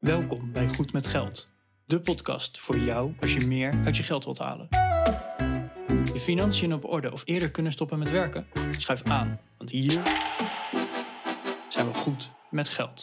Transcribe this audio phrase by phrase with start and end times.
[0.00, 1.52] Welkom bij Goed met Geld,
[1.84, 4.66] de podcast voor jou als je meer uit je geld wilt halen.
[6.12, 8.46] Je financiën op orde of eerder kunnen stoppen met werken?
[8.70, 10.02] Schuif aan, want hier
[11.68, 13.02] zijn we goed met geld.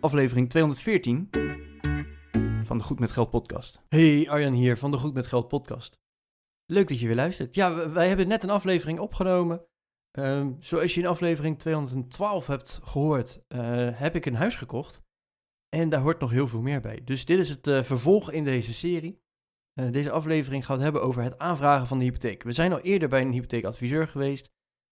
[0.00, 1.28] aflevering 214
[2.64, 3.80] van de Goed met Geld podcast.
[3.88, 5.98] Hey, Arjan hier van de Goed met Geld podcast.
[6.70, 7.54] Leuk dat je weer luistert.
[7.54, 9.66] Ja, wij hebben net een aflevering opgenomen.
[10.10, 15.02] Ehm, zoals je in aflevering 212 hebt gehoord, eh, heb ik een huis gekocht.
[15.68, 17.04] En daar hoort nog heel veel meer bij.
[17.04, 19.22] Dus dit is het eh, vervolg in deze serie.
[19.72, 22.42] Eh, deze aflevering gaat hebben over het aanvragen van de hypotheek.
[22.42, 24.50] We zijn al eerder bij een hypotheekadviseur geweest,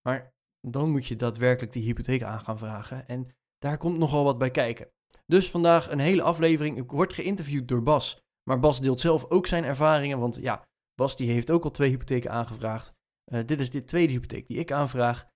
[0.09, 3.09] maar dan moet je daadwerkelijk die hypotheek aan gaan vragen.
[3.09, 4.91] En daar komt nogal wat bij kijken.
[5.27, 6.79] Dus vandaag een hele aflevering.
[6.79, 8.25] Ik word geïnterviewd door Bas.
[8.43, 10.19] Maar Bas deelt zelf ook zijn ervaringen.
[10.19, 10.65] Want ja,
[10.97, 12.95] Bas die heeft ook al twee hypotheken aangevraagd.
[13.25, 15.27] Eh, dit is de tweede hypotheek die ik aanvraag.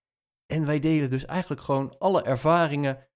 [0.47, 3.09] En wij delen dus eigenlijk gewoon alle ervaringen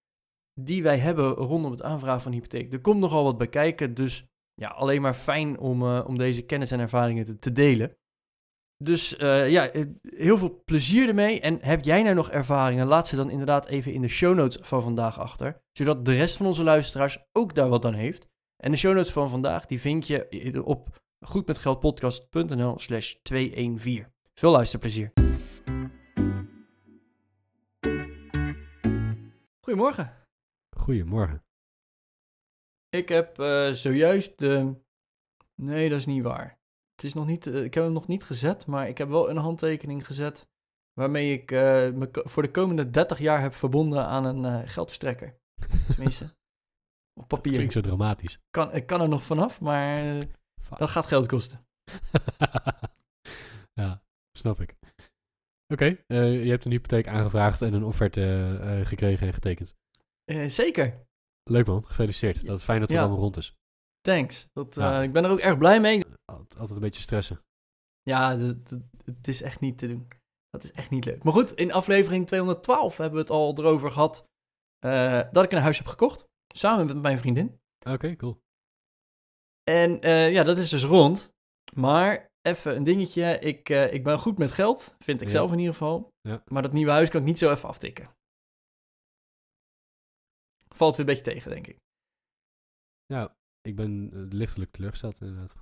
[0.60, 2.72] die wij hebben rondom het aanvragen van hypotheek.
[2.72, 3.94] Er komt nogal wat bij kijken.
[3.94, 7.96] Dus ja, alleen maar fijn om, eh, om deze kennis en ervaringen te, delen.
[8.76, 9.70] Dus eh, ja,
[10.02, 11.40] heel veel plezier ermee.
[11.40, 12.86] En heb jij nou nog ervaringen?
[12.86, 15.62] Laat ze dan inderdaad even in de show notes van vandaag achter.
[15.72, 18.28] Zodat de rest van onze luisteraars ook daar wat aan heeft.
[18.56, 24.06] En de show notes van vandaag, die vind je op goedmetgeldpodcast.nl slash 214.
[24.34, 25.12] Veel luisterplezier.
[29.60, 30.12] Goedemorgen.
[30.76, 31.44] Goedemorgen.
[32.88, 34.82] Ik heb eh, zojuist de...
[35.54, 36.58] Nee, dat is niet waar.
[36.94, 39.30] Het is nog niet, eh, ik heb hem nog niet gezet, maar ik heb wel
[39.30, 40.48] een handtekening gezet
[40.92, 45.38] waarmee ik eh, me voor de komende 30 jaar heb verbonden aan een eh, geldverstrekker.
[45.94, 46.30] Tenminste, op
[47.14, 47.52] Dat papier.
[47.52, 48.40] klinkt zo dramatisch.
[48.50, 50.22] Kan, ik kan er nog vanaf, maar eh,
[50.64, 50.78] Fuck.
[50.78, 51.66] dat gaat geld kosten.
[53.80, 54.02] ja,
[54.38, 54.74] snap ik.
[55.72, 59.74] Oké, eh, je hebt een hypotheek aangevraagd en een offerte eh, gekregen en getekend.
[60.24, 61.02] Eh, zeker,
[61.50, 62.46] Leuk man, gefeliciteerd.
[62.46, 63.02] Dat is fijn dat het Ja.
[63.04, 63.54] allemaal rond is.
[64.00, 64.48] thanks.
[64.52, 65.02] Dat, Ja.
[65.02, 66.04] ik ben er ook erg blij mee.
[66.24, 67.40] Altijd, een beetje stressen.
[68.02, 68.36] Ja,
[69.04, 70.08] het is echt niet te doen.
[70.50, 71.22] Dat is echt niet leuk.
[71.22, 74.26] Maar goed, in aflevering 212 hebben we het al erover gehad
[74.78, 76.26] eh, dat ik een huis heb gekocht.
[76.54, 77.60] Samen met mijn vriendin.
[77.88, 78.42] Oké, cool.
[79.64, 81.32] En eh, ja, dat is dus rond.
[81.74, 83.38] Maar even een dingetje.
[83.38, 85.32] Ik, eh, ik ben goed met geld, vind ik Ja.
[85.32, 86.12] zelf in ieder geval.
[86.20, 86.42] Ja.
[86.46, 88.10] Maar dat nieuwe huis kan ik niet zo even aftikken.
[90.74, 91.78] Valt weer een beetje tegen, denk ik.
[93.06, 95.54] Ja, ik ben eh, lichtelijk teleurgesteld inderdaad.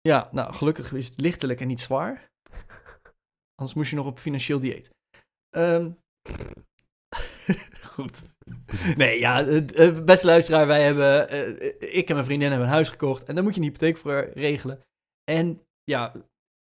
[0.00, 2.30] Ja, nou, gelukkig is het lichtelijk en niet zwaar.
[3.60, 4.90] Anders moest je nog op financieel dieet.
[5.50, 5.92] Ehm,
[7.94, 8.22] goed.
[8.96, 12.72] Nee, ja, eh, eh, beste luisteraar, wij hebben, eh, ik en mijn vriendin hebben een
[12.74, 14.84] huis gekocht en daar moet je een hypotheek voor regelen.
[15.24, 16.12] En ja,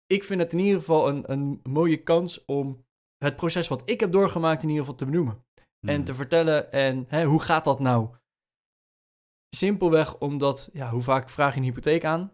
[0.05, 2.85] ik vind het in ieder geval een, een mooie kans om
[3.17, 5.43] het proces wat ik heb doorgemaakt in ieder geval te benoemen.
[5.87, 6.03] En Hmm.
[6.03, 8.09] te vertellen, en hè, hoe gaat dat nou?
[9.55, 12.33] Simpelweg omdat, ja, hoe vaak vraag je een hypotheek aan?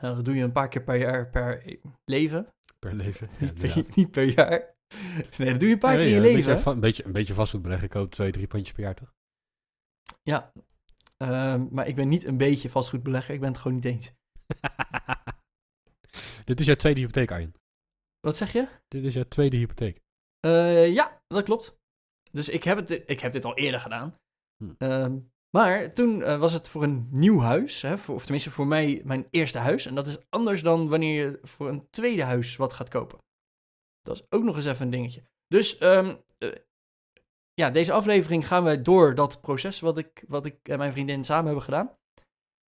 [0.00, 2.46] Nou, dat doe je een paar keer per jaar per leven.
[2.78, 3.28] Per leven.
[3.38, 3.96] Ja, Niet, per, inderdaad.
[3.96, 4.74] niet per jaar.
[5.38, 6.54] Nee, dat doe je een paar Ja, keer in je een leven.
[6.54, 7.86] beetje, een, beetje, een beetje vastgoed beleggen.
[7.86, 9.14] Ik koop twee, drie pandjes per jaar toch?
[10.22, 10.52] Ja,
[11.16, 13.34] Ehm, maar ik ben niet een beetje vastgoedbelegger.
[13.34, 14.12] Ik ben het gewoon niet eens.
[16.44, 17.54] Dit is jouw tweede hypotheek, Arjen.
[18.20, 18.68] Wat zeg je?
[18.88, 20.00] Dit is jouw tweede hypotheek.
[20.40, 21.78] Eh, ja, dat klopt.
[22.30, 24.14] Dus ik heb, het, ik heb dit al eerder gedaan.
[24.56, 24.72] Hm.
[24.78, 25.18] Ehm,
[25.56, 29.02] maar toen eh, was het voor een nieuw huis, hè, voor, of tenminste voor mij
[29.04, 29.86] mijn eerste huis.
[29.86, 33.18] En dat is anders dan wanneer je voor een tweede huis wat gaat kopen.
[34.06, 35.22] Dat is ook nog eens even een dingetje.
[35.48, 36.52] Dus ehm, eh,
[37.54, 41.24] ja, deze aflevering gaan wij door dat proces wat ik, wat ik en mijn vriendin
[41.24, 41.96] samen hebben gedaan.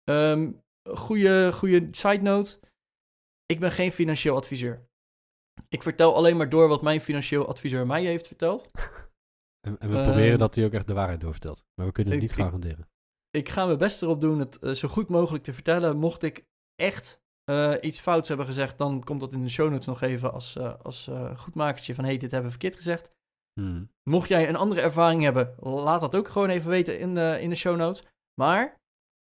[0.04, 0.52] Ehm
[0.94, 2.58] goede, goede side note.
[3.46, 4.86] Ik ben geen financieel adviseur.
[5.68, 8.68] Ik vertel alleen maar door wat mijn financieel adviseur mij heeft verteld.
[9.66, 11.64] En, en we Ehm, proberen dat hij ook echt de waarheid doorvertelt.
[11.74, 12.88] Maar we kunnen het ik- niet garanderen.
[13.30, 15.96] Ik ga mijn best erop doen het eh, zo goed mogelijk te vertellen.
[15.96, 19.86] Mocht ik echt eh, iets fouts hebben gezegd, dan komt dat in de show notes
[19.86, 23.10] nog even als, eh, als eh, goedmakertje van hey, dit hebben we verkeerd gezegd.
[23.60, 23.90] Hmm.
[24.10, 27.50] Mocht jij een andere ervaring hebben, laat dat ook gewoon even weten in de, in
[27.50, 28.04] de show notes.
[28.40, 28.76] Maar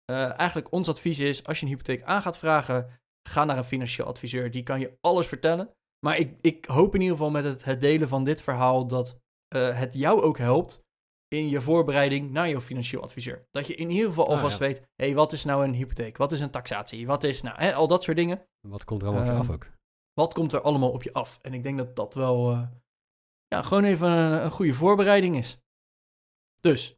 [0.06, 3.00] eigenlijk ons advies is, als je een hypotheek aan gaat vragen,
[3.30, 4.52] ga naar een financieel adviseur.
[4.52, 5.70] Die kan je alles vertellen.
[6.06, 9.18] Maar ik, ik hoop in ieder geval met het, het delen van dit verhaal dat
[9.56, 10.83] het jou ook helpt
[11.34, 13.48] in je voorbereiding naar jouw financieel adviseur.
[13.52, 14.66] Dat je in ieder geval Ah, alvast ja.
[14.66, 16.18] weet, hey, wat is nou een hypotheek?
[16.18, 17.08] Wat is een taxatie?
[17.08, 18.46] Wat is nou, hè, al dat soort dingen.
[18.68, 19.68] Wat komt er allemaal op je Ehm, af ook?
[20.14, 21.40] Wat komt er allemaal op je af?
[21.42, 22.68] En ik denk dat dat wel eh,
[23.48, 25.58] ja, gewoon even een, een goede voorbereiding is.
[26.60, 26.98] Dus,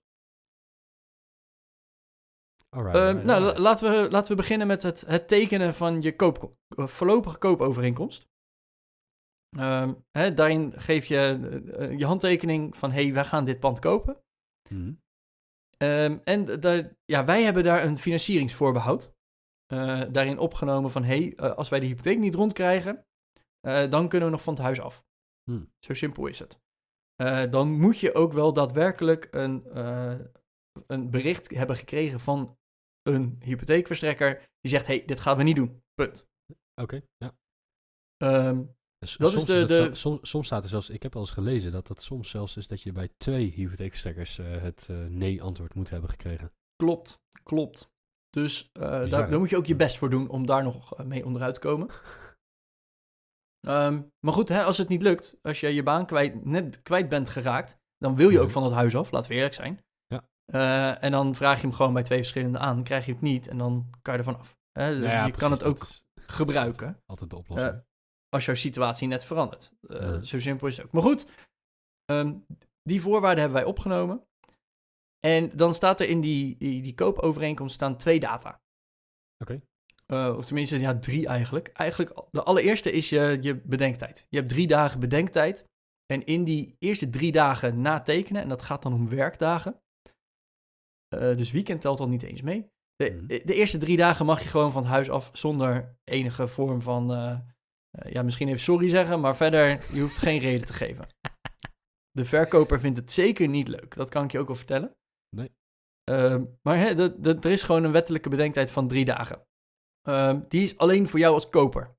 [2.70, 3.60] Alright, ehm, alright, nou, alright.
[3.60, 8.28] laten, we, laten we beginnen met het, het tekenen van je koop, eh, voorlopige koopovereenkomst.
[9.58, 11.18] Ehm, hè, daarin geef je
[11.78, 14.24] eh, je handtekening van, hé, hey, wij gaan dit pand kopen.
[14.70, 14.94] Mhm.
[15.78, 19.14] Ehm, en daar, ja, wij hebben daar een financieringsvoorbehoud.
[19.66, 23.06] eh, daarin opgenomen van, hé, hey, eh, als wij de hypotheek niet rondkrijgen,
[23.60, 25.06] eh, dan kunnen we nog van het huis af.
[25.44, 25.72] Hmm.
[25.80, 26.60] Zo simpel is het.
[27.52, 29.78] Dan moet je ook wel daadwerkelijk een,
[30.88, 32.58] een bericht hebben gekregen van
[33.02, 35.84] een hypotheekverstrekker die zegt, hé, hey, dit gaan we niet doen.
[35.94, 36.28] Punt.
[36.82, 37.38] Oké, ja.
[38.18, 38.64] Ehm,
[39.14, 41.22] Dat is soms, de- het de- zelf- soms, soms staat er zelfs, ik heb al
[41.22, 44.98] eens gelezen dat dat soms zelfs is dat je bij twee hypotheekverstrekkers eh, het eh,
[45.06, 46.52] nee-antwoord moet hebben gekregen.
[46.76, 47.90] Klopt, klopt.
[48.30, 51.54] Dus eh, daar, moet je ook je best voor doen om daar nog mee onderuit
[51.54, 51.90] te komen.
[53.68, 57.10] Ehm, maar goed, hè, als het niet lukt, als je je baan kwijt, net kwijt
[57.10, 59.86] bent geraakt, dan wil je ook van dat huis af, laten we eerlijk zijn.
[60.06, 61.00] Ja.
[61.00, 63.48] En dan vraag je hem gewoon bij twee verschillende aan, dan krijg je het niet
[63.48, 64.58] en dan kan je ervan af.
[64.72, 67.84] Hè, Nou ja, je kan het ook is gebruiken Altijd de oplossing.
[68.36, 69.72] Als jouw situatie net verandert.
[69.88, 70.24] Eh, Ja.
[70.24, 70.92] Zo simpel is het ook.
[70.92, 71.26] Maar goed,
[72.06, 72.36] ehm,
[72.84, 74.24] die voorwaarden hebben wij opgenomen.
[75.20, 78.62] En dan staat er in die, die, die koopovereenkomst staan twee data.
[79.44, 79.62] Oké.
[80.06, 81.68] Eh, of tenminste, ja, drie eigenlijk.
[81.68, 84.26] Eigenlijk, de allereerste is je, je bedenktijd.
[84.30, 85.66] Je hebt drie dagen bedenktijd.
[86.06, 89.80] En in die eerste drie dagen na tekenen, en dat gaat dan om werkdagen.
[91.08, 92.70] eh, dus weekend telt al niet eens mee.
[92.96, 93.28] De, Mhm.
[93.28, 97.12] de eerste drie dagen mag je gewoon van het huis af zonder enige vorm van...
[98.10, 101.08] ja, misschien even sorry zeggen, maar verder, je hoeft geen reden te geven.
[102.12, 103.96] De verkoper vindt het zeker niet leuk.
[103.96, 104.96] Dat kan ik je ook al vertellen.
[105.36, 105.56] Nee.
[106.04, 109.48] Ehm, maar hè, de- de- er is gewoon een wettelijke bedenktijd van drie dagen.
[110.02, 111.98] Ehm, die is alleen voor jou als koper.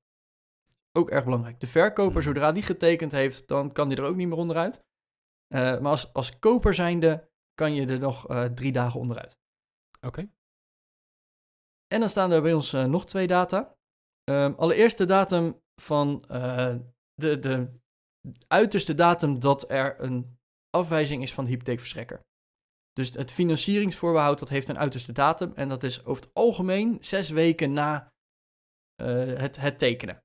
[0.97, 1.59] Ook erg belangrijk.
[1.59, 2.21] De verkoper, Hmm.
[2.33, 4.85] zodra die getekend heeft, dan kan die er ook niet meer onderuit.
[5.47, 9.39] Eh, maar als, als koper zijnde kan je er nog eh, drie dagen onderuit.
[10.01, 10.29] Oké.
[11.87, 13.75] En dan staan er bij ons eh, nog twee data.
[14.23, 16.75] Ehm, allereerst de datum van eh,
[17.13, 17.67] de, de
[18.47, 20.37] uiterste datum dat er een
[20.69, 22.25] afwijzing is van de hypotheekverstrekker.
[22.93, 27.29] Dus het financieringsvoorbehoud dat heeft een uiterste datum en dat is over het algemeen zes
[27.29, 28.13] weken na
[28.95, 30.21] eh, het, het tekenen.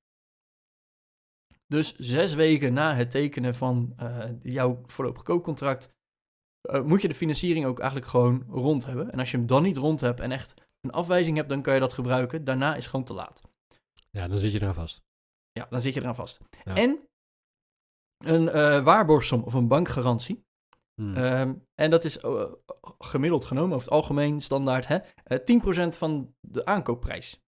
[1.67, 5.91] Dus zes weken na het tekenen van eh, jouw voorlopig koopcontract
[6.85, 9.13] moet je de financiering ook eigenlijk gewoon rond hebben.
[9.13, 11.75] En als je hem dan niet rond hebt en echt een afwijzing hebt, dan kan
[11.75, 12.45] je dat gebruiken.
[12.45, 13.43] Daarna is gewoon te laat.
[14.11, 15.01] Ja, dan zit je eraan vast.
[15.53, 16.41] Ja, dan zit je eraan vast.
[16.65, 16.75] Ja.
[16.75, 17.09] En
[18.25, 20.45] een eh waarborgsom of een bankgarantie.
[20.95, 21.17] Hmm.
[21.17, 22.53] Ehm, en dat is eh,
[22.99, 27.41] gemiddeld genomen, over het algemeen standaard, hè, eh, 10% van de aankoopprijs.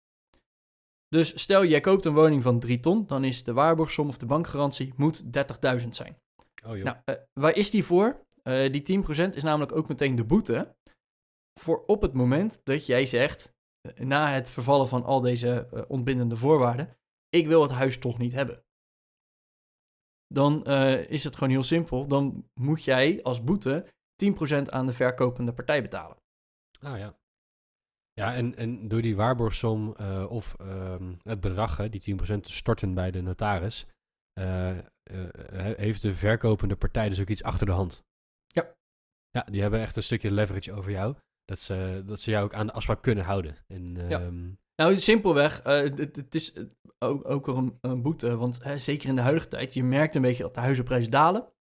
[1.07, 4.25] Dus stel, jij koopt een woning van 3 ton, dan is de waarborgsom of de
[4.25, 6.21] bankgarantie moet 30.000 zijn.
[6.65, 6.83] oh joh.
[6.83, 6.97] Nou,
[7.33, 8.25] waar is die voor?
[8.43, 10.75] Die 10% is namelijk ook meteen de boete
[11.59, 13.55] voor op het moment dat jij zegt,
[13.95, 16.97] na het vervallen van al deze ontbindende voorwaarden,
[17.33, 18.63] ik wil het huis toch niet hebben.
[20.27, 22.07] Dan eh, is het gewoon heel simpel.
[22.07, 23.93] Dan moet jij als boete
[24.25, 26.17] 10% aan de verkopende partij betalen.
[26.79, 27.17] Ah ja.
[28.13, 32.51] Ja, en, en door die waarborgsom eh, of ehm, het bedrag, hè, die 10% te
[32.51, 33.85] storten bij de notaris,
[34.33, 34.77] eh,
[35.53, 38.03] he- heeft de verkopende partij dus ook iets achter de hand.
[38.47, 38.75] Ja.
[39.29, 41.15] Ja, die hebben echt een stukje leverage over jou.
[41.45, 43.57] Dat ze, dat ze jou ook aan de afspraak kunnen houden.
[43.67, 44.19] En, Ja.
[44.21, 46.53] ehm, Nou, simpelweg, eh, het, is
[46.99, 50.15] ook, ook wel een, een boete, want hè, zeker in de huidige tijd, je merkt
[50.15, 51.53] een beetje dat de huizenprijzen dalen.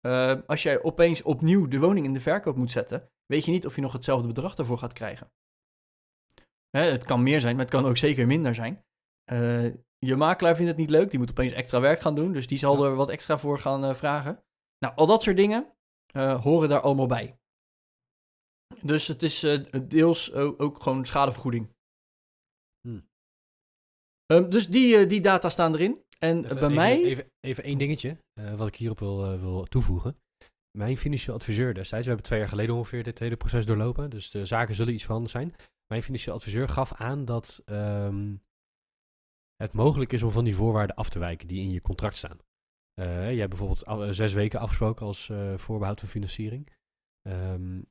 [0.00, 3.66] Eh, als jij opeens opnieuw de woning in de verkoop moet zetten, weet je niet
[3.66, 5.32] of je nog hetzelfde bedrag daarvoor gaat krijgen.
[6.70, 8.84] Hè, het kan meer zijn, maar het kan ook zeker minder zijn.
[9.24, 9.64] Eh,
[9.98, 12.58] je makelaar vindt het niet leuk, die moet opeens extra werk gaan doen, dus die
[12.58, 14.44] zal er wat extra voor gaan vragen.
[14.78, 15.72] Nou, al dat soort dingen
[16.42, 17.38] horen daar allemaal bij.
[18.82, 21.76] Dus het is deels ook, ook gewoon schadevergoeding.
[24.32, 26.04] Ehm, dus die, eh, die data staan erin.
[26.18, 27.04] En even, bij even- mij...
[27.04, 30.16] Even, even één dingetje, eh, wat ik hierop wil, eh, wil toevoegen.
[30.78, 34.30] Mijn financieel adviseur destijds, we hebben twee jaar geleden ongeveer dit hele proces doorlopen, dus
[34.30, 35.54] de zaken zullen iets veranderd zijn.
[35.86, 38.36] Mijn financieel adviseur gaf aan dat ehm,
[39.56, 42.38] het mogelijk is om van die voorwaarden af te wijken die in je contract staan.
[42.94, 46.72] Eh, je hebt bijvoorbeeld al- eh, zes weken afgesproken als eh, voorbehoud van financiering.
[47.22, 47.82] Ehm,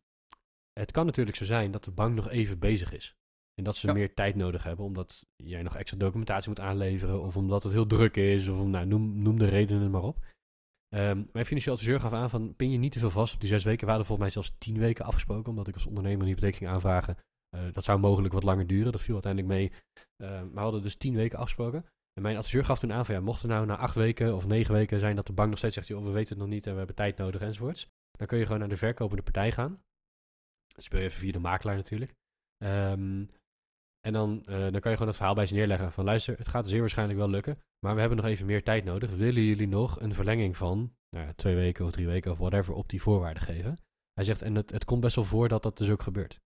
[0.73, 3.15] het kan natuurlijk zo zijn dat de bank nog even bezig is.
[3.57, 3.93] En dat ze Ja.
[3.93, 7.21] meer tijd nodig hebben, omdat jij nog extra documentatie moet aanleveren.
[7.21, 8.47] Of omdat het heel druk is.
[8.47, 10.25] Of om, nou, noem, noem de redenen maar op.
[10.89, 13.49] Ehm, mijn financieel adviseur gaf aan van, pin je niet te veel vast op die
[13.49, 13.83] zes weken.
[13.85, 16.69] We hadden volgens mij zelfs tien weken afgesproken, omdat ik als ondernemer een hypotheek ging
[16.69, 17.17] aanvragen.
[17.49, 19.71] Eh, dat zou mogelijk wat langer duren, dat viel uiteindelijk mee.
[20.23, 21.85] Ehm, maar we hadden dus tien weken afgesproken.
[22.13, 24.47] En mijn adviseur gaf toen aan van, ja, mocht er nou na acht weken of
[24.47, 26.65] negen weken zijn dat de bank nog steeds zegt, joh, we weten het nog niet
[26.65, 27.87] en we hebben tijd nodig enzovoorts.
[28.11, 29.81] Dan kun je gewoon naar de verkopende partij gaan.
[30.67, 32.13] Dat speel je even via de makelaar natuurlijk.
[32.57, 33.25] Ehm,
[34.07, 36.47] En dan, eh, dan kan je gewoon het verhaal bij ze neerleggen van luister, het
[36.47, 39.09] gaat zeer waarschijnlijk wel lukken, maar we hebben nog even meer tijd nodig.
[39.15, 42.73] Willen jullie nog een verlenging van nou ja, twee weken of drie weken of whatever
[42.73, 43.77] op die voorwaarden geven?
[44.13, 46.39] Hij zegt, en het, het komt best wel voor dat dat dus ook gebeurt.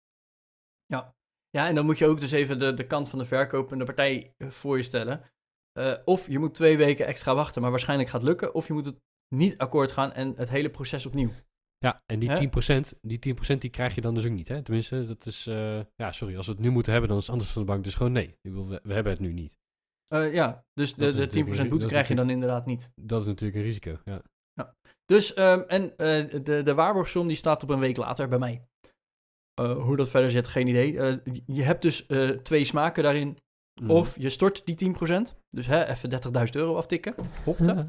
[0.86, 1.16] Ja.
[1.50, 4.50] ja, en dan moet je ook dus even de, kant van de verkopende partij eh,
[4.50, 5.32] voor je stellen.
[5.72, 8.54] Eh, of je moet twee weken extra wachten, maar waarschijnlijk gaat het lukken.
[8.54, 9.00] Of je moet het
[9.36, 11.32] niet akkoord gaan en het hele proces opnieuw.
[11.86, 12.36] Ja, en die Hè?
[12.36, 14.48] 10%, die 10% die krijg je dan dus ook niet.
[14.48, 14.62] Hè?
[14.62, 17.34] Tenminste, dat is, eh, ja, sorry, als we het nu moeten hebben, dan is het
[17.34, 18.38] antwoord van de bank dus gewoon nee.
[18.42, 19.58] Ik we, we hebben het nu niet.
[20.08, 22.92] Eh, ja, dus Dat de, de 10% natuurlijk een- boete krijg je dan inderdaad niet.
[22.96, 24.22] Dat is natuurlijk een risico, ja.
[25.06, 28.66] Dus, ehm, en eh, de, de waarborgsom die staat op een week later bij mij.
[29.62, 30.92] Hoe dat verder zit, geen idee.
[31.46, 32.06] Je hebt dus
[32.44, 33.38] twee smaken daarin.
[33.82, 33.92] Mm.
[33.92, 37.16] Of je stort die 10%, dus hè, even 30.000 euro aftikken.
[37.44, 37.86] Hopte.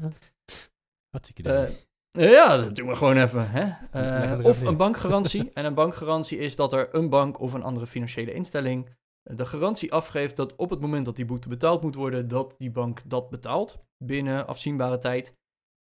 [1.15, 1.77] Hartstikke idee.
[2.17, 3.49] Ja, dat doen we gewoon even.
[3.49, 3.89] Hè?
[3.91, 5.51] Eh, of een bankgarantie.
[5.53, 8.89] en een bankgarantie is dat er een bank of een andere financiële instelling
[9.23, 12.71] de garantie afgeeft dat op het moment dat die boete betaald moet worden, dat die
[12.71, 15.35] bank dat betaalt binnen afzienbare tijd.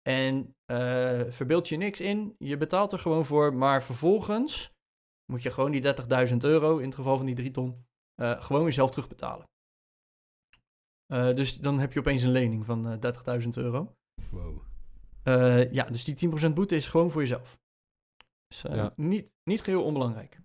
[0.02, 4.74] En eh verbeeld je niks in, je betaalt er gewoon voor, maar vervolgens
[5.32, 5.82] moet je gewoon die
[6.30, 9.48] 30.000 euro, in het geval van die 3 ton, eh, gewoon weer zelf terugbetalen.
[11.06, 13.96] Eh, dus dan heb je opeens een lening van eh 30.000 euro.
[14.32, 14.69] Wow.
[15.30, 17.60] Eh, ja, dus die 10% boete is gewoon voor jezelf.
[18.48, 18.94] Dus eh, Ja.
[18.96, 20.40] niet, niet geheel onbelangrijk.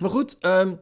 [0.00, 0.76] Maar goed, ehm,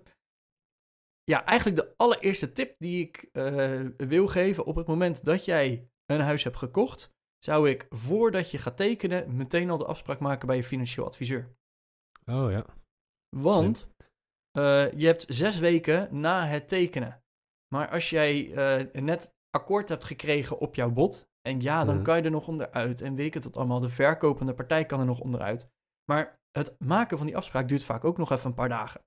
[1.24, 5.88] ja, eigenlijk de allereerste tip die ik eh, wil geven op het moment dat jij
[6.06, 10.46] een huis hebt gekocht, zou ik voordat je gaat tekenen meteen al de afspraak maken
[10.46, 11.56] bij je financieel adviseur.
[12.24, 12.64] Oh ja.
[13.36, 13.94] Want
[14.96, 17.22] je hebt zes weken na het tekenen.
[17.74, 18.52] Maar als jij
[18.92, 21.28] net akkoord hebt gekregen op jouw bod.
[21.46, 23.00] En ja, dan kan je er nog onderuit.
[23.00, 23.80] En weet ik het allemaal.
[23.80, 25.68] De verkopende partij kan er nog onderuit.
[26.04, 29.04] Maar het maken van die afspraak duurt vaak ook nog even een paar dagen.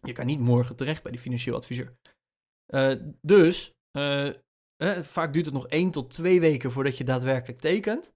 [0.00, 1.96] Je kan niet morgen terecht bij die financieel adviseur.
[2.66, 7.60] Eh, dus eh, eh, vaak duurt het nog één tot twee weken voordat je daadwerkelijk
[7.60, 8.14] tekent.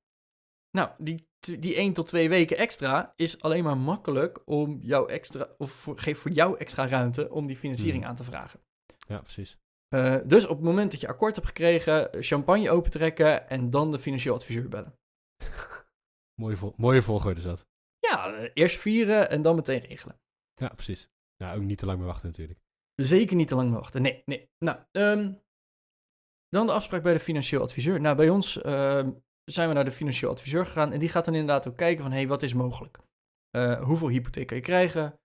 [0.70, 5.54] Nou, die, die 1 tot 2 weken extra is alleen maar makkelijk om jou extra,
[5.58, 8.10] of voor, geeft voor jou extra ruimte om die financiering Hmm.
[8.10, 8.60] aan te vragen.
[9.08, 9.58] Ja, precies.
[9.88, 13.98] Eh, dus op het moment dat je akkoord hebt gekregen, champagne opentrekken en dan de
[13.98, 14.98] financieel adviseur bellen.
[16.40, 17.66] Mooie, vol mooie volgorde is dat.
[17.98, 20.20] Ja, eh, eerst vieren en dan meteen regelen.
[20.54, 21.08] Ja, precies.
[21.36, 22.60] Ja, ook niet te lang meer wachten natuurlijk.
[22.94, 24.02] Zeker niet te lang meer wachten.
[24.02, 24.50] Nee, nee.
[24.58, 25.32] Nou, ehm,
[26.48, 28.00] dan de afspraak bij de financieel adviseur.
[28.00, 29.10] Nou, bij ons ehm,
[29.44, 30.92] zijn we naar de financieel adviseur gegaan.
[30.92, 32.98] En die gaat dan inderdaad ook kijken van, hé, hey, wat is mogelijk?
[33.50, 35.20] Eh, hoeveel hypotheek kan je krijgen?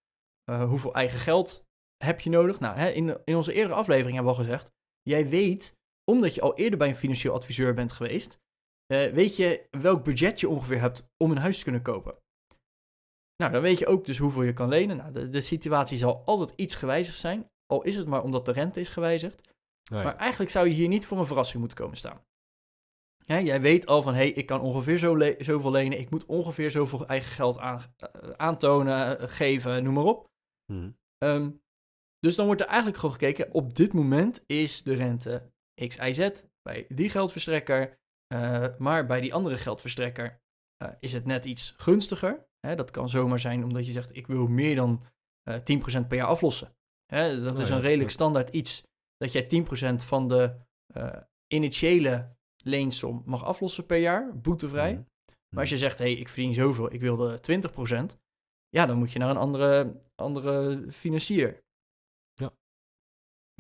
[0.51, 1.65] Hoeveel eigen geld
[2.03, 2.60] heb je nodig?
[2.60, 5.79] Nou, hè, in, in onze eerdere aflevering hebben we al gezegd, jij weet,
[6.12, 8.39] omdat je al eerder bij een financieel adviseur bent geweest,
[8.86, 12.15] eh, weet je welk budget je ongeveer hebt om een huis te kunnen kopen.
[13.36, 14.98] Nou, dan weet je ook dus hoeveel je kan lenen.
[14.98, 18.51] Nou, de, de situatie zal altijd iets gewijzigd zijn, al is het maar omdat de
[18.51, 19.50] rente is gewijzigd.
[19.81, 20.03] Ja.
[20.03, 22.22] Maar eigenlijk zou je hier niet voor een verrassing moeten komen staan.
[23.25, 26.25] Jij weet al van, hé, hey, ik kan ongeveer zo le- zoveel lenen, ik moet
[26.25, 30.29] ongeveer zoveel eigen geld aan, eh, aantonen, eh, geven, noem maar op.
[31.17, 31.51] Ehm,
[32.22, 35.51] dus dan wordt er eigenlijk gewoon gekeken, op dit moment is de rente
[35.88, 36.30] X, Y, Z
[36.62, 40.42] bij die geldverstrekker, eh, maar bij die andere geldverstrekker
[40.78, 42.46] eh, is het net iets gunstiger.
[42.60, 45.04] Hè, dat kan zomaar zijn omdat je zegt, ik wil meer dan
[45.44, 46.75] eh 10% per jaar aflossen.
[47.06, 48.16] Hè, dat Oh is ja, een redelijk ja.
[48.16, 48.84] standaard iets,
[49.18, 50.56] dat jij 10% van de
[50.94, 54.94] eh, initiële leensom mag aflossen per jaar, boetevrij.
[54.94, 55.04] Mhm.
[55.50, 58.18] Maar als je zegt, hé, hey, ik verdien zoveel, ik wil de 20%,
[58.70, 61.63] ja, dan moet je naar een andere, andere financier.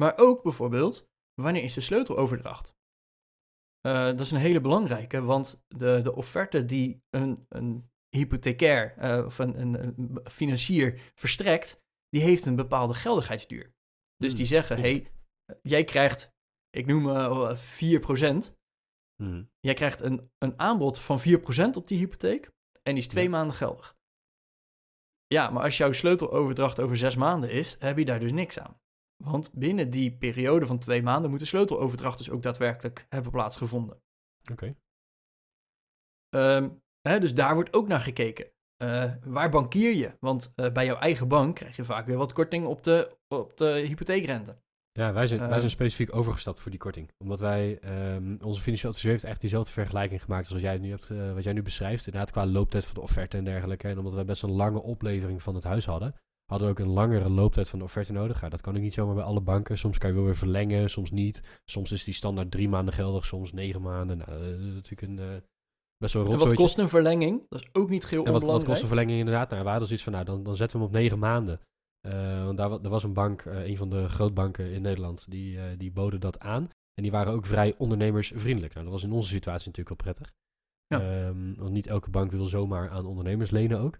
[0.01, 2.75] Maar ook bijvoorbeeld, wanneer is de sleuteloverdracht?
[3.81, 9.25] Eh, dat is een hele belangrijke, want de, de offerte die een, een hypothecair eh,
[9.25, 13.73] of een, een, een financier verstrekt, die heeft een bepaalde geldigheidsduur.
[14.15, 15.11] Dus Hmm, die zeggen, hé, hey,
[15.61, 16.33] jij krijgt,
[16.69, 17.57] ik noem uh,
[18.53, 18.59] 4%,
[19.23, 19.43] Mhm.
[19.59, 21.23] Jij krijgt een, een aanbod van 4%
[21.77, 22.45] op die hypotheek
[22.83, 23.29] en die is twee Ja.
[23.29, 23.97] maanden geldig.
[25.27, 28.81] Ja, maar als jouw sleuteloverdracht over zes maanden is, heb je daar dus niks aan.
[29.23, 34.01] Want binnen die periode van twee maanden moet de sleuteloverdracht dus ook daadwerkelijk hebben plaatsgevonden.
[34.51, 34.75] Oké.
[36.29, 36.69] Ehm,
[37.01, 38.51] dus daar wordt ook naar gekeken.
[38.77, 40.11] Eh, waar bankier je?
[40.19, 43.57] Want eh, bij jouw eigen bank krijg je vaak weer wat korting op de, op
[43.57, 44.61] de hypotheekrente.
[44.91, 45.57] Ja, wij zijn, wij Eh.
[45.57, 47.11] zijn specifiek overgestapt voor die korting.
[47.17, 50.89] Omdat wij, ehm, onze financieel adviseur heeft echt diezelfde vergelijking gemaakt als wat jij nu,
[50.89, 52.05] hebt, wat jij nu beschrijft.
[52.05, 53.87] Inderdaad, qua looptijd van de offerte en dergelijke.
[53.87, 56.15] En omdat wij best een lange oplevering van het huis hadden,
[56.51, 58.41] hadden we ook een langere looptijd van de offerte nodig.
[58.41, 59.77] Ja, dat kan ik niet zomaar bij alle banken.
[59.77, 61.41] Soms kan je wel weer verlengen, soms niet.
[61.65, 64.17] Soms is die standaard drie maanden geldig, soms negen maanden.
[64.17, 65.41] Nou, dat is natuurlijk een, eh,
[65.97, 67.45] best wel een En wat kost een verlenging?
[67.49, 68.69] Dat is ook niet geheel En wat, wat onbelangrijk.
[68.69, 69.49] kost een verlenging inderdaad?
[69.49, 71.59] Nou, we hadden zoiets van, nou, dan, dan zetten we hem op negen maanden.
[72.01, 75.77] Eh, want daar, er was een bank, eh, een van de grootbanken in Nederland, die,
[75.77, 76.69] die boden dat aan.
[76.93, 78.73] En die waren ook vrij ondernemersvriendelijk.
[78.73, 80.33] Nou, dat was in onze situatie natuurlijk wel prettig.
[80.87, 80.99] Ja.
[80.99, 83.99] Ehm, want niet elke bank wil zomaar aan ondernemers lenen ook.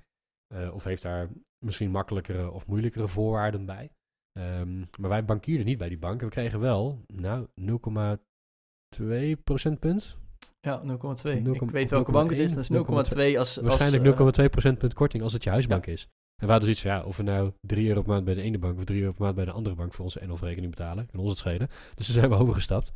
[0.52, 1.30] Eh, of heeft daar
[1.66, 3.92] misschien makkelijkere of moeilijkere voorwaarden bij.
[4.32, 6.22] Ehm, maar wij bankierden niet bij die bank.
[6.22, 10.18] We kregen wel, nou, 0,2 procentpunt.
[10.60, 11.42] Ja, 0,2.
[11.42, 12.54] 0,1, Ik weet welke bank het is.
[12.54, 13.56] Dat is 0,2 als...
[13.56, 16.08] Waarschijnlijk als, eh, 0,2 procentpunt korting als het je huisbank is.
[16.42, 18.42] En we hadden zoiets van, ja, of we nou 3 euro per maand bij de
[18.42, 21.06] ene bank of 3 euro per maand bij de andere bank voor onze NOF-rekening betalen,
[21.06, 21.68] kan ons het schelen.
[21.96, 22.92] Dus toen zijn we overgestapt.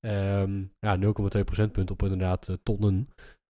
[0.00, 3.08] Ehm, ja, 0,2 procentpunt op inderdaad eh, tonnen.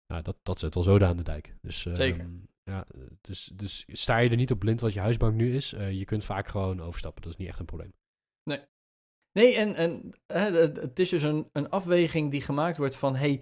[0.08, 1.56] Nou, dat, dat zet wel zoden aan de dijk.
[1.62, 2.30] Dus, ehm, Zeker.
[2.68, 2.86] Ja,
[3.22, 5.74] dus, dus sta je er niet op blind wat je huisbank nu is.
[5.74, 7.22] eh, je kunt vaak gewoon overstappen.
[7.22, 7.94] Dat is niet echt een probleem.
[9.32, 13.16] Nee, en, en hè, het- is dus een, een afweging die gemaakt wordt van...
[13.16, 13.42] hey,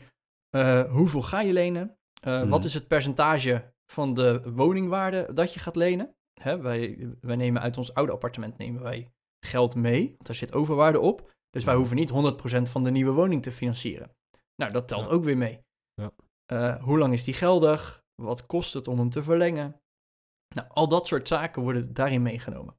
[0.50, 1.98] eh, hoeveel ga je lenen?
[2.22, 2.50] Eh, Mhm.
[2.50, 6.16] Wat is het percentage van de woningwaarde dat je gaat lenen?
[6.42, 9.12] Hè, wij, wij nemen uit ons oude appartement nemen wij
[9.46, 11.34] geld mee, want daar zit overwaarde op.
[11.50, 14.16] Dus wij hoeven niet 100% van de nieuwe woning te financieren.
[14.56, 15.12] Nou, dat telt Ja.
[15.12, 15.60] ook weer mee.
[15.94, 16.80] Ja.
[16.82, 18.04] Hoe lang is die geldig?
[18.16, 19.82] Wat kost het om hem te verlengen?
[20.56, 22.78] Nou, al dat soort zaken worden daarin meegenomen.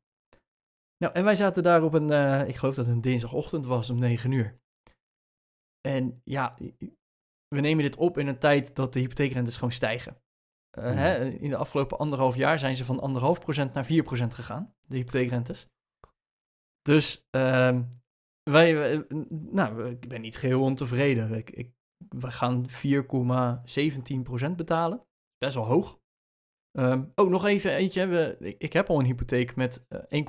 [0.98, 3.90] Nou, en wij zaten daar op een, eh, ik geloof dat het een dinsdagochtend was,
[3.90, 4.60] om 9 uur.
[5.80, 6.54] En ja,
[7.48, 10.20] we nemen dit op in een tijd dat de hypotheekrentes gewoon stijgen.
[10.70, 10.96] Eh, Mhm.
[10.96, 14.74] hè, in de afgelopen anderhalf jaar zijn ze van anderhalf procent naar 4 procent gegaan,
[14.80, 15.68] de hypotheekrentes.
[16.82, 17.82] Dus ehm,
[18.42, 21.32] wij, wij- nou, ik ben niet geheel ontevreden.
[21.34, 21.72] Ik, ik,
[22.08, 25.05] we gaan 4,17 procent betalen.
[25.38, 26.00] Best wel hoog.
[26.72, 28.06] Ehm, oh, nog even eentje.
[28.06, 30.24] We, ik, ik heb al een hypotheek met eh,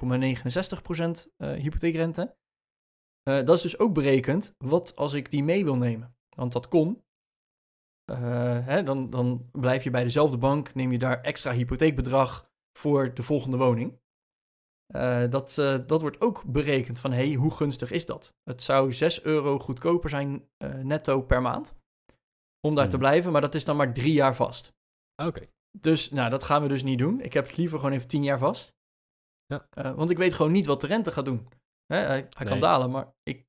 [0.78, 2.38] 1,69 procent eh, hypotheekrente.
[3.24, 6.16] Eh, dat is dus ook berekend wat als ik die mee wil nemen.
[6.36, 7.06] Want dat kon.
[8.12, 13.14] Eh, hè, dan, dan blijf je bij dezelfde bank, neem je daar extra hypotheekbedrag voor
[13.14, 14.00] de volgende woning.
[14.88, 18.36] Eh, dat, eh, dat wordt ook berekend van, hey, hoe gunstig is dat?
[18.44, 21.76] Het zou 6 euro goedkoper zijn eh, netto per maand
[22.60, 23.00] om daar te Hmm.
[23.00, 24.77] blijven, maar dat is dan maar drie jaar vast.
[25.26, 25.48] Oké.
[25.80, 27.22] Dus nou, dat gaan we dus niet doen.
[27.22, 28.76] Ik heb het liever gewoon even 10 jaar vast.
[29.46, 29.68] Ja.
[29.70, 31.48] Eh, want ik weet gewoon niet wat de rente gaat doen.
[31.86, 33.46] Hè, hij hij kan dalen, maar ik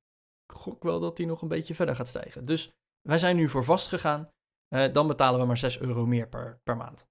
[0.53, 2.45] gok wel dat hij nog een beetje verder gaat stijgen.
[2.45, 4.29] Dus wij zijn nu voor vast gegaan.
[4.67, 7.07] Eh, dan betalen we maar 6 euro meer per, per maand.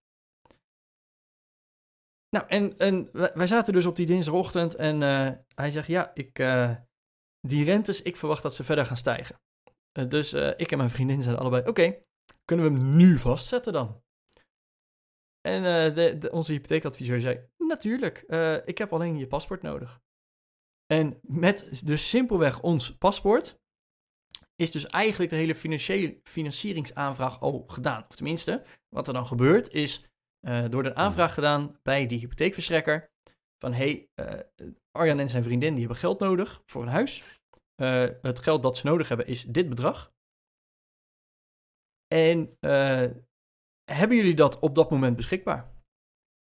[2.37, 6.35] Nou, en, en wij, zaten dus op die dinsdagochtend en eh, hij zegt, ja, ik,
[7.41, 9.41] die rentes, ik verwacht dat ze verder gaan stijgen.
[10.09, 12.03] Dus ik en mijn vriendin zeiden allebei, oké,
[12.45, 14.03] kunnen we hem nu vastzetten dan?
[15.49, 20.01] En eh, de, de- onze hypotheekadviseur zei, natuurlijk, eh, ik heb alleen je paspoort nodig.
[20.87, 23.61] En met dus simpelweg ons paspoort
[24.55, 28.05] is dus eigenlijk de hele financiële financieringsaanvraag al gedaan.
[28.09, 30.05] Of tenminste, wat er dan gebeurt is,
[30.41, 33.11] er wordt een aanvraag gedaan bij die hypotheekverstrekker.
[33.59, 34.09] Van, hey,
[34.91, 37.41] Arjan en zijn vriendin die hebben geld nodig voor een huis.
[38.23, 40.13] Het geld dat ze nodig hebben is dit bedrag.
[42.07, 42.57] En
[43.93, 45.77] hebben jullie dat op dat moment beschikbaar?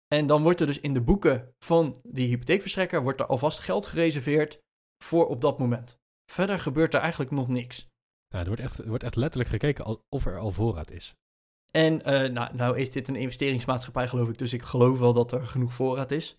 [0.08, 3.86] En dan wordt er dus in de boeken van die hypotheekverstrekker wordt er alvast geld
[3.86, 4.63] gereserveerd
[5.03, 5.99] voor op dat moment.
[6.31, 7.89] Verder gebeurt er eigenlijk nog niks.
[8.27, 11.15] Ja, er, wordt echt, er wordt echt letterlijk gekeken of er al voorraad is.
[11.71, 15.31] En eh, nou, nou is dit een investeringsmaatschappij, geloof ik, dus ik geloof wel dat
[15.31, 16.38] er genoeg voorraad is.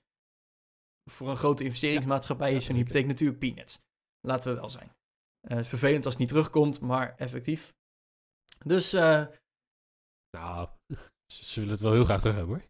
[1.10, 3.78] Voor een grote investeringsmaatschappij Ja, is een hypotheek natuurlijk peanuts.
[4.20, 4.90] Laten we wel zijn.
[5.40, 7.74] Het is vervelend als het niet terugkomt, maar effectief.
[8.58, 9.26] Dus eh,
[10.30, 10.68] Nou,
[11.26, 12.66] ze willen het wel heel graag terug hebben hoor.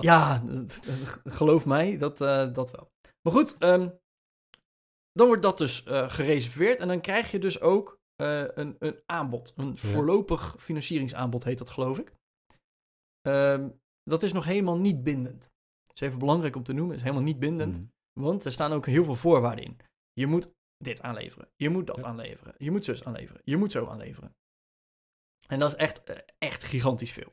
[0.00, 0.44] ja,
[1.38, 2.92] geloof mij, dat, eh, dat wel.
[3.22, 3.90] Maar goed, ehm,
[5.12, 9.02] dan wordt dat dus eh, gereserveerd en dan krijg je dus ook eh, een, een
[9.06, 9.52] aanbod.
[9.56, 12.12] Een voorlopig financieringsaanbod heet dat, geloof ik.
[13.20, 13.70] Ehm,
[14.02, 15.40] dat is nog helemaal niet bindend.
[15.86, 17.78] Dat is even belangrijk om te noemen, is helemaal niet bindend.
[17.78, 17.92] Mm.
[18.20, 19.78] Want er staan ook heel veel voorwaarden in.
[20.12, 21.48] Je moet dit aanleveren.
[21.56, 22.02] Je moet dat Ja.
[22.02, 22.54] aanleveren.
[22.58, 23.40] Je moet zus aanleveren.
[23.44, 24.34] Je moet zo aanleveren.
[25.48, 27.32] En dat is echt, eh, echt gigantisch veel.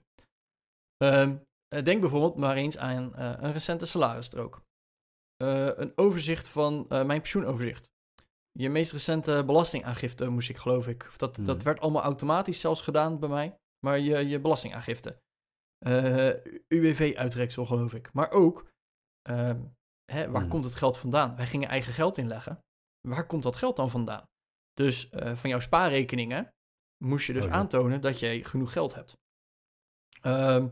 [0.98, 4.62] Ehm, eh, denk bijvoorbeeld maar eens aan eh, een recente salarisstrook.
[5.38, 7.90] Eh, een overzicht van mijn pensioenoverzicht.
[8.52, 11.06] Je meest recente belastingaangifte moest ik, geloof ik.
[11.08, 11.64] Of dat, dat Hmm.
[11.64, 13.56] werd allemaal automatisch zelfs gedaan bij mij.
[13.86, 15.22] Maar je, je belastingaangifte.
[16.68, 18.14] UWV-uitreksel, geloof ik.
[18.14, 18.68] Maar ook,
[19.22, 19.62] ehm,
[20.12, 20.50] hè, waar Hmm.
[20.50, 21.36] komt het geld vandaan?
[21.36, 22.60] Wij gingen eigen geld inleggen.
[23.08, 24.26] Waar komt dat geld dan vandaan?
[24.74, 26.54] Dus van jouw spaarrekeningen
[27.02, 27.56] moest je dus Oh, ja.
[27.56, 29.18] aantonen dat jij genoeg geld hebt.
[30.22, 30.68] Ehm,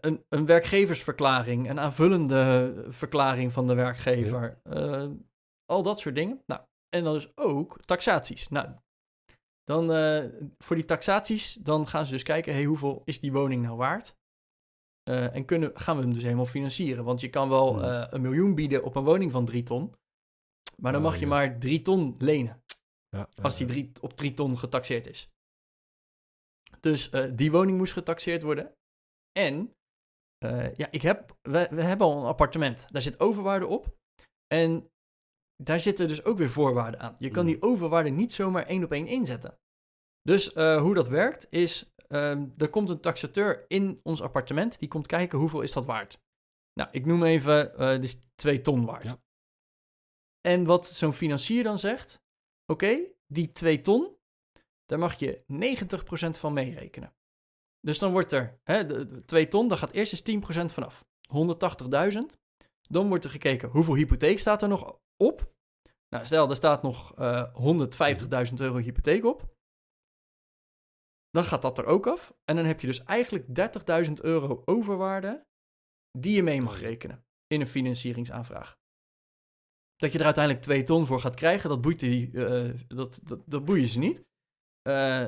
[0.00, 5.08] een, een werkgeversverklaring, een aanvullende verklaring van de werkgever, eh,
[5.64, 6.42] al dat soort dingen.
[6.46, 6.60] Nou,
[6.96, 8.48] en dan dus ook taxaties.
[8.48, 8.68] Nou,
[9.64, 10.24] dan eh,
[10.58, 14.16] voor die taxaties, dan gaan ze dus kijken, hey, hoeveel is die woning nou waard?
[15.02, 17.04] eh, en kunnen, gaan we hem dus helemaal financieren.
[17.04, 19.94] Want je kan wel eh, een miljoen bieden op een woning van 3 ton.
[20.76, 22.62] Maar dan Oh, mag je maar 3 ton lenen.
[23.08, 25.28] Ja, Als die drie, op 3 ton getaxeerd is.
[26.80, 28.74] Dus eh, die woning moest getaxeerd worden.
[29.38, 29.72] En
[30.38, 32.86] eh, ja, ik heb, we, we hebben al een appartement.
[32.92, 33.96] Daar zit overwaarde op.
[34.54, 34.90] En
[35.62, 37.14] daar zitten dus ook weer voorwaarden aan.
[37.18, 37.50] Je kan Mm.
[37.52, 39.58] die overwaarde niet zomaar één op één inzetten.
[40.22, 44.78] Dus eh, hoe dat werkt is, ehm, er komt een taxateur in ons appartement.
[44.78, 46.18] Die komt kijken hoeveel is dat waard.
[46.72, 49.04] Nou, ik noem even, eh dit is 2 ton waard.
[49.04, 49.18] Ja.
[50.40, 52.20] En wat zo'n financier dan zegt,
[52.72, 54.16] oké, die 2 ton,
[54.86, 55.42] daar mag je
[56.36, 57.12] 90% van meerekenen.
[57.80, 61.06] Dus dan wordt er, hè, de, de 2 ton, daar gaat eerst eens 10% vanaf.
[62.12, 62.18] 180.000.
[62.80, 65.52] Dan wordt er gekeken hoeveel hypotheek staat er nog op.
[66.08, 69.56] Nou, stel, er staat nog eh 150.000 euro hypotheek op.
[71.30, 72.34] Dan gaat dat er ook af.
[72.44, 73.46] En dan heb je dus eigenlijk
[74.06, 75.46] 30.000 euro overwaarde
[76.18, 78.78] die je mee mag rekenen in een financieringsaanvraag.
[79.98, 83.42] Dat je er uiteindelijk 2 ton voor gaat krijgen, dat boeit die, eh, dat, dat,
[83.46, 84.24] dat boeien ze niet.
[84.82, 85.26] Eh,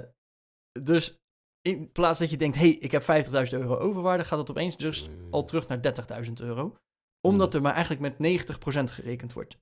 [0.83, 1.21] dus
[1.61, 4.77] in plaats dat je denkt, hé, hey, ik heb 50.000 euro overwaarde, gaat het opeens
[4.77, 5.81] dus al terug naar
[6.27, 6.77] 30.000 euro.
[7.21, 9.59] Omdat er maar eigenlijk met 90% gerekend wordt.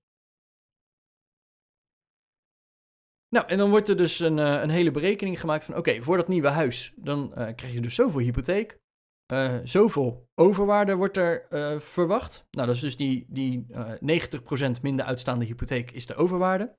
[3.29, 6.17] Nou, en dan wordt er dus een, eh, een hele berekening gemaakt van, oké, voor
[6.17, 8.79] dat nieuwe huis, dan krijg je dus zoveel hypotheek.
[9.33, 12.47] Eh, zoveel overwaarde wordt er eh, verwacht.
[12.51, 13.93] Nou, dat is dus die, die eh
[14.79, 16.77] 90% minder uitstaande hypotheek is de overwaarde.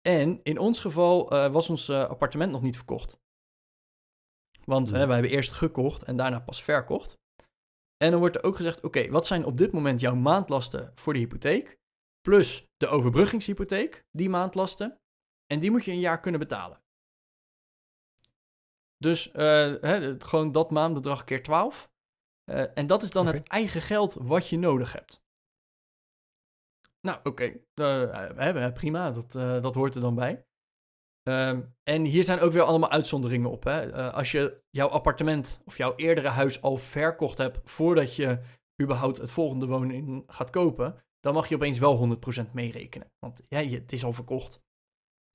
[0.00, 3.18] En in ons geval eh, was ons eh, appartement nog niet verkocht.
[4.64, 4.98] Want Hmm.
[4.98, 7.18] hè, wij hebben eerst gekocht en daarna pas verkocht.
[7.96, 11.12] En dan wordt er ook gezegd, oké, wat zijn op dit moment jouw maandlasten voor
[11.12, 11.78] de hypotheek?
[12.20, 15.00] Plus de overbruggingshypotheek, die maandlasten.
[15.46, 16.82] En die moet je een jaar kunnen betalen.
[19.02, 21.90] Dus eh, hè, gewoon dat maandbedrag keer 12.
[22.44, 25.22] Eh, en dat is dan het eigen geld wat je nodig hebt.
[27.00, 29.32] Nou, oké, eh, prima, dat,
[29.62, 30.44] dat hoort er dan bij.
[31.22, 33.64] Ehm, en hier zijn ook weer allemaal uitzonderingen op.
[33.64, 34.12] Hè?
[34.12, 38.40] Als je jouw appartement of jouw eerdere huis al verkocht hebt voordat je
[38.82, 43.12] überhaupt het volgende woning gaat kopen, dan mag je opeens wel 100% meerekenen.
[43.18, 44.62] Want ja, je, het is al verkocht.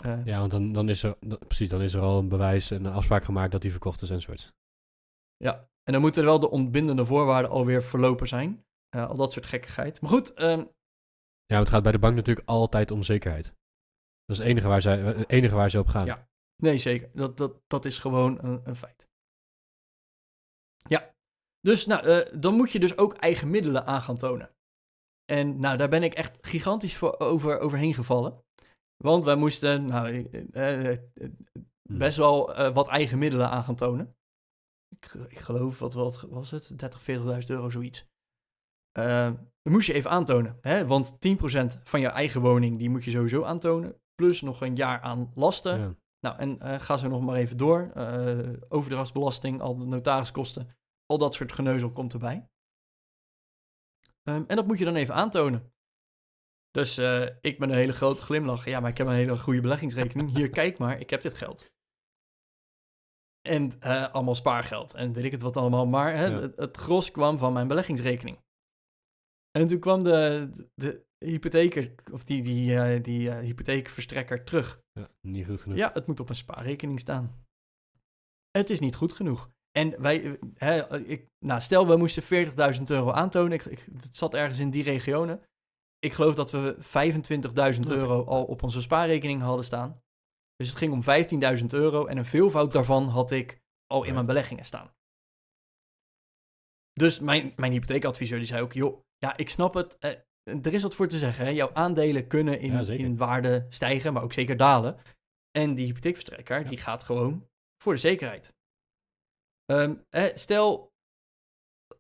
[0.04, 2.72] Eh, Ja, want dan, dan is er, dan- precies, dan is er al een bewijs
[2.72, 4.54] en een afspraak gemaakt dat die verkocht is enzovoort.
[5.38, 8.66] Ja, en dan moeten wel de ontbindende voorwaarden alweer verlopen zijn.
[8.90, 10.02] Eh, al dat soort gekkigheid.
[10.02, 10.66] Maar goed, ehm,
[11.46, 13.46] Ja, het gaat bij de bank natuurlijk altijd om zekerheid.
[14.26, 16.06] Dat is het enige waar zij, het enige waar ze op gaan.
[16.06, 16.30] Ja.
[16.56, 17.10] nee zeker.
[17.14, 19.10] Dat, dat, dat is gewoon een, een feit.
[20.90, 21.14] Ja,
[21.60, 24.56] dus nou, eh, dan moet je dus ook eigen middelen aan gaan tonen.
[25.26, 28.45] En nou, daar ben ik echt gigantisch voor over, overheen gevallen.
[28.98, 30.98] Want wij moesten nou, eh, eh,
[31.88, 31.98] Hm.
[31.98, 34.16] best wel eh, wat eigen middelen aan gaan tonen.
[34.90, 36.80] Ik, ik geloof, wat, wat was het?
[36.80, 38.08] 30, 40.000 euro, zoiets.
[38.92, 40.58] Eh, dat moest je even aantonen.
[40.62, 40.88] Hè?
[40.88, 44.02] Want 10% van je eigen woning, die moet je sowieso aantonen.
[44.16, 45.80] Plus nog een jaar aan lasten.
[45.80, 45.96] Ja.
[46.20, 47.92] Nou, en eh, ga zo nog maar even door.
[47.94, 50.78] Eh, overdrachtsbelasting, al de notariskosten.
[51.06, 52.50] Al dat soort geneuzel komt erbij.
[54.24, 55.74] Ehm, en dat moet je dan even aantonen.
[56.76, 58.66] Dus eh, ik met een hele grote glimlach.
[58.66, 60.36] Ja, maar ik heb een hele goede beleggingsrekening.
[60.36, 61.72] Hier, kijk maar, ik heb dit geld.
[63.42, 64.94] En eh, allemaal spaargeld.
[64.94, 65.86] En weet ik het wat allemaal.
[65.86, 66.40] Maar hè, Ja.
[66.40, 68.38] het, het gros kwam van mijn beleggingsrekening.
[69.52, 74.82] En toen kwam de, de, hypotheker, of die, die, eh, die hypotheekverstrekker terug.
[74.92, 75.78] Ja, niet goed genoeg.
[75.78, 77.46] Ja, het moet op een spaarrekening staan.
[78.52, 79.50] Het is niet goed genoeg.
[79.72, 83.52] En wij, hè, ik, nou, stel we moesten 40.000 euro aantonen.
[83.52, 85.42] Ik, ik, het zat ergens in die regionen.
[86.06, 86.76] Ik geloof dat we
[87.76, 87.94] 25.000 Oké.
[87.94, 90.02] euro al op onze spaarrekening hadden staan.
[90.56, 91.02] Dus het ging om
[91.60, 94.94] 15.000 euro en een veelvoud daarvan had ik al in mijn beleggingen staan.
[96.94, 99.98] Dus mijn, mijn hypotheekadviseur die zei ook, joh, ja, ik snap het.
[99.98, 100.12] eh,
[100.44, 101.46] er is wat voor te zeggen.
[101.46, 101.52] Hè?
[101.52, 104.98] Jouw aandelen kunnen in, Ja, in waarde stijgen, maar ook zeker dalen.
[105.52, 106.70] En die hypotheekverstrekker, Ja.
[106.70, 107.50] die gaat gewoon
[107.84, 108.54] voor de zekerheid.
[109.66, 110.94] Ehm, hè, stel,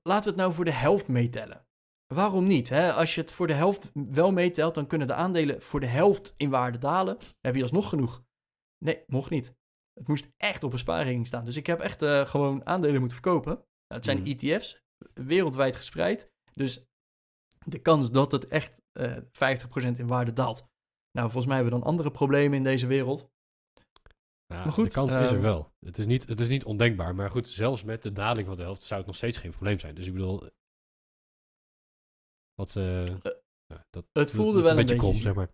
[0.03, 1.64] laten we het nou voor de helft meetellen.
[2.07, 2.69] Waarom niet?
[2.69, 2.93] Hè?
[2.93, 6.33] Als je het voor de helft wel meetelt, dan kunnen de aandelen voor de helft
[6.37, 7.17] in waarde dalen.
[7.17, 8.23] Dan heb je alsnog genoeg.
[8.85, 9.53] Nee, mocht niet.
[9.93, 11.45] Het moest echt op een spaarrekening staan.
[11.45, 13.53] Dus ik heb echt eh, gewoon aandelen moeten verkopen.
[13.53, 14.27] Nou, het zijn Mhm.
[14.29, 16.31] ETF's, wereldwijd gespreid.
[16.53, 16.85] Dus
[17.65, 20.67] de kans dat het echt eh 50% in waarde daalt.
[21.11, 23.29] Nou, volgens mij hebben we dan andere problemen in deze wereld.
[24.47, 25.73] Ja, Maar goed, de kans is ehm, er wel.
[25.79, 27.15] Het is, niet, het is niet ondenkbaar.
[27.15, 29.79] Maar goed, zelfs met de daling van de helft zou het nog steeds geen probleem
[29.79, 29.95] zijn.
[29.95, 30.49] Dus ik bedoel...
[32.55, 33.05] Wat, eh,
[33.65, 35.21] ja, dat, Het voelde wel een beetje, krom, zuur.
[35.21, 35.49] zeg maar.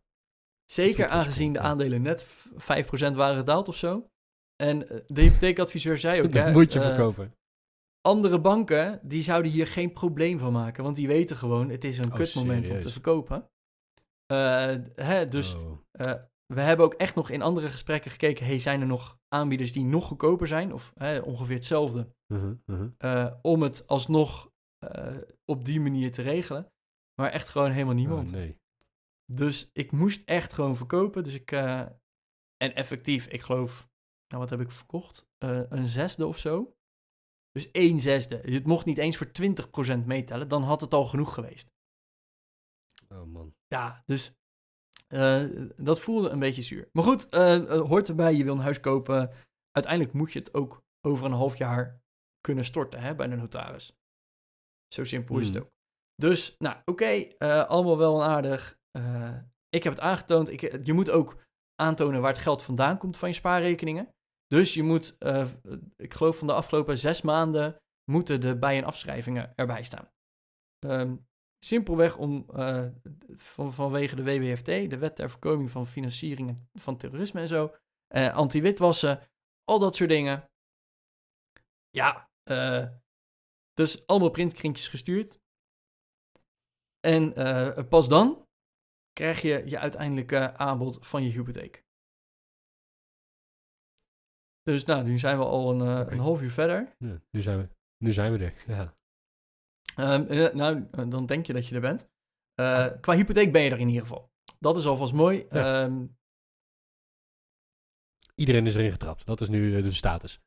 [0.72, 4.10] Zeker aangezien de aandelen net v- 5% waren gedaald of zo.
[4.56, 6.34] En eh, de hypotheekadviseur zei ook...
[6.34, 7.36] Hè, moet je eh, verkopen.
[8.02, 10.84] andere banken, die zouden hier geen probleem van maken.
[10.84, 13.50] Want die weten gewoon, het is een Oh, kutmoment om te verkopen.
[14.26, 15.78] Eh, hè, dus Oh.
[15.92, 16.14] eh,
[16.46, 18.46] we hebben ook echt nog in andere gesprekken gekeken...
[18.46, 20.74] Hey, zijn er nog aanbieders die nog goedkoper zijn?
[20.74, 22.14] Of hè, ongeveer hetzelfde.
[22.34, 22.90] Mhm, mhm.
[22.98, 26.72] eh, om het alsnog eh, op die manier te regelen.
[27.22, 28.28] Maar echt gewoon helemaal niemand.
[28.28, 28.60] Oh, nee.
[29.32, 31.24] Dus ik moest echt gewoon verkopen.
[31.24, 31.52] Dus ik.
[31.52, 31.80] eh,
[32.58, 33.90] en effectief, ik geloof.
[34.28, 35.28] Nou, wat heb ik verkocht?
[35.38, 36.76] Eh, een zesde of zo.
[37.52, 38.36] Dus één zesde.
[38.38, 40.48] Het mocht niet eens voor 20% meetellen.
[40.48, 41.70] Dan had het al genoeg geweest.
[43.10, 43.56] Oh man.
[43.68, 44.34] Ja, dus.
[45.08, 45.46] eh,
[45.78, 46.90] dat voelde een beetje zuur.
[46.92, 47.34] Maar goed,
[47.88, 48.34] hoort erbij.
[48.36, 49.32] Je wil een huis kopen.
[49.72, 52.02] Uiteindelijk moet je het ook over een half jaar
[52.42, 53.96] kunnen storten hè, bij de notaris.
[54.94, 55.66] Zo simpel is het Hmm.
[55.66, 55.72] ook.
[56.22, 58.80] Dus, nou, oké, eh, allemaal wel en aardig.
[58.92, 59.38] Eh,
[59.70, 60.50] ik heb het aangetoond.
[60.50, 61.44] Ik, je moet ook
[61.76, 64.14] aantonen waar het geld vandaan komt van je spaarrekeningen.
[64.48, 65.48] Dus je moet, eh,
[65.96, 67.82] ik geloof van de afgelopen zes maanden,
[68.12, 70.12] moeten de bij- en afschrijvingen erbij staan.
[70.80, 71.16] Ehm,
[71.66, 72.88] simpelweg om, eh,
[73.36, 77.76] van, vanwege de WWFT, de Wet ter Voorkoming van Financiering van Terrorisme en zo,
[78.08, 79.30] eh, anti-witwassen,
[79.64, 80.50] al dat soort dingen.
[81.90, 82.88] Ja, eh,
[83.74, 85.41] dus allemaal printkringjes gestuurd.
[87.02, 88.48] En eh, pas dan
[89.14, 91.86] krijg je je uiteindelijke aanbod van je hypotheek.
[94.62, 96.96] Dus nou, nu zijn we al een, eh, een half uur verder.
[96.98, 98.64] Ja, nu, zijn we, nu zijn we er.
[98.68, 98.96] Ja.
[99.96, 102.10] Ehm, eh, nou, dan denk je dat je er bent.
[103.02, 104.32] Qua hypotheek ben je er in ieder geval.
[104.60, 105.46] Dat is alvast mooi.
[105.50, 105.84] Ja.
[105.84, 106.06] Ehm,
[108.36, 109.26] Iedereen is erin getrapt.
[109.26, 110.42] Dat is nu de status.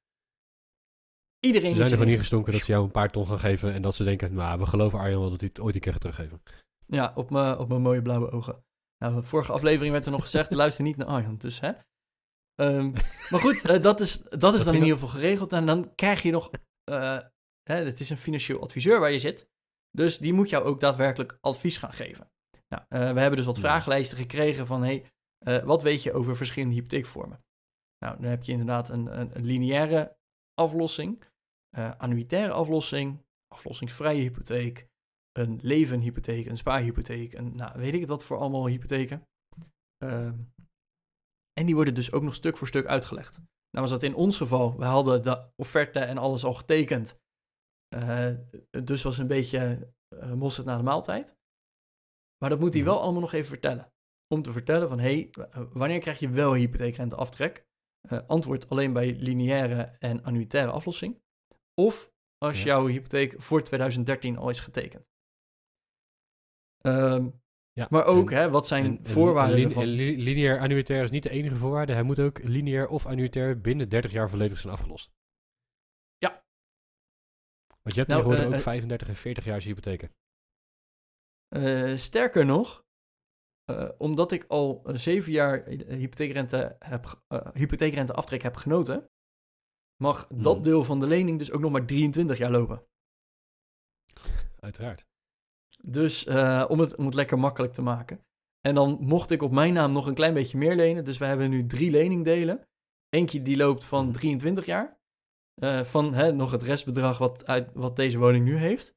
[1.45, 2.15] Iedereen Ze is zijn er gewoon erin.
[2.15, 3.73] ingestonken dat ze jou een paar ton gaan geven.
[3.73, 5.93] En dat ze denken, nou, we geloven Arjan wel dat hij het ooit een keer
[5.93, 6.43] gaat teruggeven.
[6.87, 8.65] Ja, op mijn op mijn mooie blauwe ogen.
[8.99, 11.73] Nou, vorige aflevering werd er nog gezegd, luister niet naar Arjan, dus hè.
[12.55, 12.91] Ehm,
[13.31, 15.53] maar goed, eh, dat is, dat is dan in ieder geval geregeld.
[15.53, 16.51] En dan krijg je nog,
[16.85, 17.19] eh,
[17.63, 19.49] hè, het is een financieel adviseur waar je zit.
[19.91, 22.31] Dus die moet jou ook daadwerkelijk advies gaan geven.
[22.69, 23.61] Nou, eh, we hebben dus wat Ja.
[23.61, 27.45] vragenlijsten gekregen van, hey, eh, wat weet je over verschillende hypotheekvormen?
[27.99, 30.17] Nou, dan heb je inderdaad een, een, een lineaire
[30.55, 31.25] aflossing,
[31.75, 34.89] eh annuitaire aflossing, aflossingsvrije hypotheek,
[35.33, 39.29] een levenhypotheek, een spaarhypotheek, een, nou, weet ik het wat voor allemaal hypotheken.
[39.97, 40.39] Ehm,
[41.53, 43.37] en die worden dus ook nog stuk voor stuk uitgelegd.
[43.71, 47.19] Nou was dat in ons geval, we hadden de offerte en alles al getekend.
[47.89, 48.31] Eh,
[48.85, 51.37] dus was een beetje uh, mosterd na de maaltijd.
[52.39, 52.91] Maar dat moet hij Mhm.
[52.91, 53.93] wel allemaal nog even vertellen.
[54.35, 55.31] Om te vertellen van, hé, hey,
[55.73, 57.67] wanneer krijg je wel hypotheekrenteaftrek?
[58.09, 61.23] Eh antwoord alleen bij lineaire en annuitaire aflossing.
[61.75, 62.65] Of als Ja.
[62.65, 65.13] jouw hypotheek voor 2013 al is getekend.
[66.79, 67.31] Ehm,
[67.73, 71.11] Ja, maar ook, en- hè, wat zijn en- en- voorwaarden en li- lineair annuitair is
[71.11, 71.93] niet de enige voorwaarde.
[71.93, 75.11] Hij moet ook lineair of annuitair binnen 30 jaar volledig zijn afgelost.
[76.17, 76.31] Ja.
[77.83, 80.13] Want je hebt Nou, tegenwoordig eh, ook eh, 35 en 40 jaar hypotheken.
[81.49, 82.85] Eh, sterker nog,
[83.65, 89.11] eh, omdat ik al eh, zeven jaar eh, hypotheekrente, heb, eh, hypotheekrente aftrek heb genoten,
[90.03, 90.63] mag dat Mhm.
[90.63, 92.83] deel van de lening dus ook nog maar 23 jaar lopen.
[94.61, 95.07] Uiteraard.
[95.83, 98.25] Dus eh, om, het, om het lekker makkelijk te maken.
[98.61, 101.05] En dan mocht ik op mijn naam nog een klein beetje meer lenen.
[101.05, 102.67] Dus we hebben nu drie leningdelen.
[103.09, 104.15] Eentje die loopt van Mhm.
[104.15, 105.03] 23 jaar.
[105.55, 108.95] eh, van hè, nog het restbedrag wat, uit, wat deze woning nu heeft.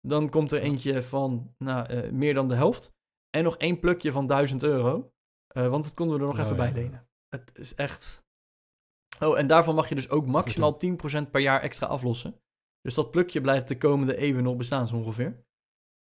[0.00, 2.92] Dan komt er eentje van nou, eh, meer dan de helft.
[3.30, 5.12] En nog één plukje van 1000 euro.
[5.54, 7.08] Want dat konden we er nog Oh, even ja, bij lenen.
[7.28, 8.24] Het is echt...
[9.20, 10.78] Oh, en daarvan mag je dus ook maximaal
[11.26, 12.40] 10% per jaar extra aflossen.
[12.80, 15.44] Dus dat plukje blijft de komende eeuwen nog bestaan, zo ongeveer.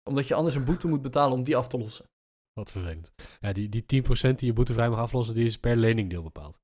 [0.08, 2.10] Omdat je anders een boete moet betalen om die af te lossen.
[2.52, 3.12] Wat vervelend.
[3.40, 6.60] Ja, die, die 10% die je boetevrij mag aflossen, die is per leningdeel bepaald.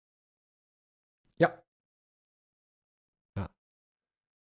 [1.34, 1.64] Ja.
[3.32, 3.54] Ja.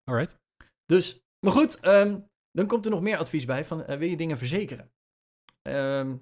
[0.03, 0.39] Alright.
[0.85, 4.17] Dus, maar goed, ehm, dan komt er nog meer advies bij van eh, wil je
[4.17, 4.91] dingen verzekeren?
[5.61, 6.17] Ehm,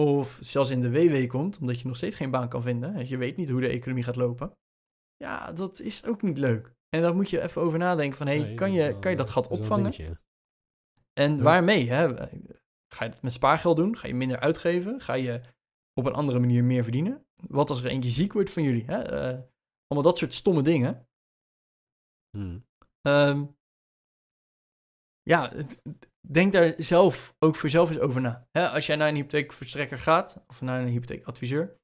[0.00, 3.00] of zelfs in de WW komt, omdat je nog steeds geen baan kan vinden, hè,
[3.00, 4.56] je weet niet hoe de economie gaat lopen,
[5.16, 6.74] ja, dat is ook niet leuk.
[6.88, 9.16] En daar moet je even over nadenken van, hé, Nee, kan, je, wel, kan je
[9.16, 10.18] dat eh, gat opvangen?
[11.12, 11.42] En Ja.
[11.42, 11.90] waarmee?
[11.90, 12.16] Hè?
[12.94, 13.96] Ga je dat met spaargeld doen?
[13.96, 15.00] Ga je minder uitgeven?
[15.00, 15.40] Ga je
[15.92, 17.26] op een andere manier meer verdienen?
[17.48, 18.84] Wat als er eentje ziek wordt van jullie?
[18.84, 19.02] Hè?
[19.02, 19.40] Eh,
[19.86, 21.08] allemaal dat soort stomme dingen.
[22.36, 22.68] Hmm.
[23.00, 23.46] Ehm,
[25.22, 25.52] ja,
[26.28, 28.48] denk daar zelf ook voor jezelf eens over na.
[28.52, 31.78] Als jij naar een hypotheekverstrekker gaat, of naar een hypotheekadviseur,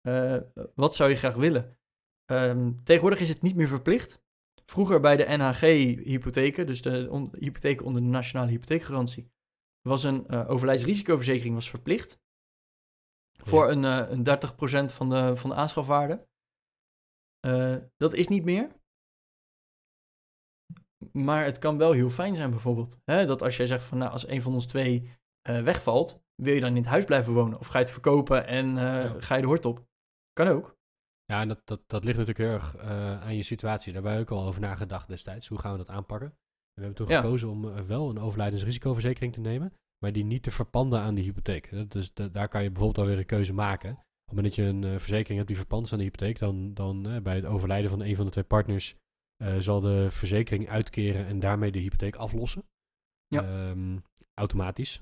[0.00, 0.40] eh,
[0.74, 1.78] wat zou je graag willen?
[2.24, 4.24] Ehm, tegenwoordig is het niet meer verplicht.
[4.66, 9.30] Vroeger bij de NHG-hypotheken, dus de on- hypotheken onder de nationale hypotheekgarantie,
[9.80, 12.18] was een eh, overlijdsrisicoverzekering was verplicht.
[13.44, 16.28] Voor een, eh een 30% van de, van de aanschafwaarde.
[17.96, 18.74] Dat is niet meer.
[21.12, 22.98] Maar het kan wel heel fijn zijn bijvoorbeeld.
[23.04, 23.26] Hè?
[23.26, 25.10] Dat als jij zegt van nou, als een van ons twee
[25.48, 27.58] eh, wegvalt, wil je dan in het huis blijven wonen?
[27.58, 29.14] Of ga je het verkopen en eh, Ja.
[29.18, 29.86] ga je de hort op?
[30.32, 30.74] Kan ook.
[31.24, 33.92] Ja, en dat, dat, dat ligt natuurlijk heel erg eh, aan je situatie.
[33.92, 35.48] Daar hebben we ook al over nagedacht destijds.
[35.48, 36.26] Hoe gaan we dat aanpakken?
[36.28, 36.34] En
[36.74, 37.20] we hebben toen Ja.
[37.20, 41.90] gekozen om wel een overlijdensrisicoverzekering te nemen, maar die niet te verpanden aan de hypotheek.
[41.90, 43.90] Dus da- daar kan je bijvoorbeeld alweer een keuze maken.
[43.90, 46.74] Op het moment dat je een verzekering hebt die verpand is aan de hypotheek, dan,
[46.74, 48.94] dan bij het overlijden van een van de twee partners
[49.36, 52.62] eh, zal de verzekering uitkeren en daarmee de hypotheek aflossen.
[53.26, 53.42] Ja.
[53.42, 53.98] Ehm,
[54.34, 55.00] automatisch.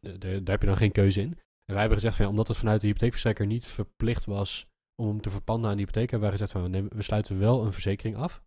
[0.00, 1.32] Eh, de- daar heb je dan geen keuze in.
[1.64, 4.66] En wij hebben gezegd, van, ja, omdat het vanuit de hypotheekverzekeraar niet verplicht was
[5.02, 7.38] om hem te verpanden aan de hypotheek, hebben wij gezegd van we, nemen- we sluiten
[7.38, 8.42] wel een verzekering af.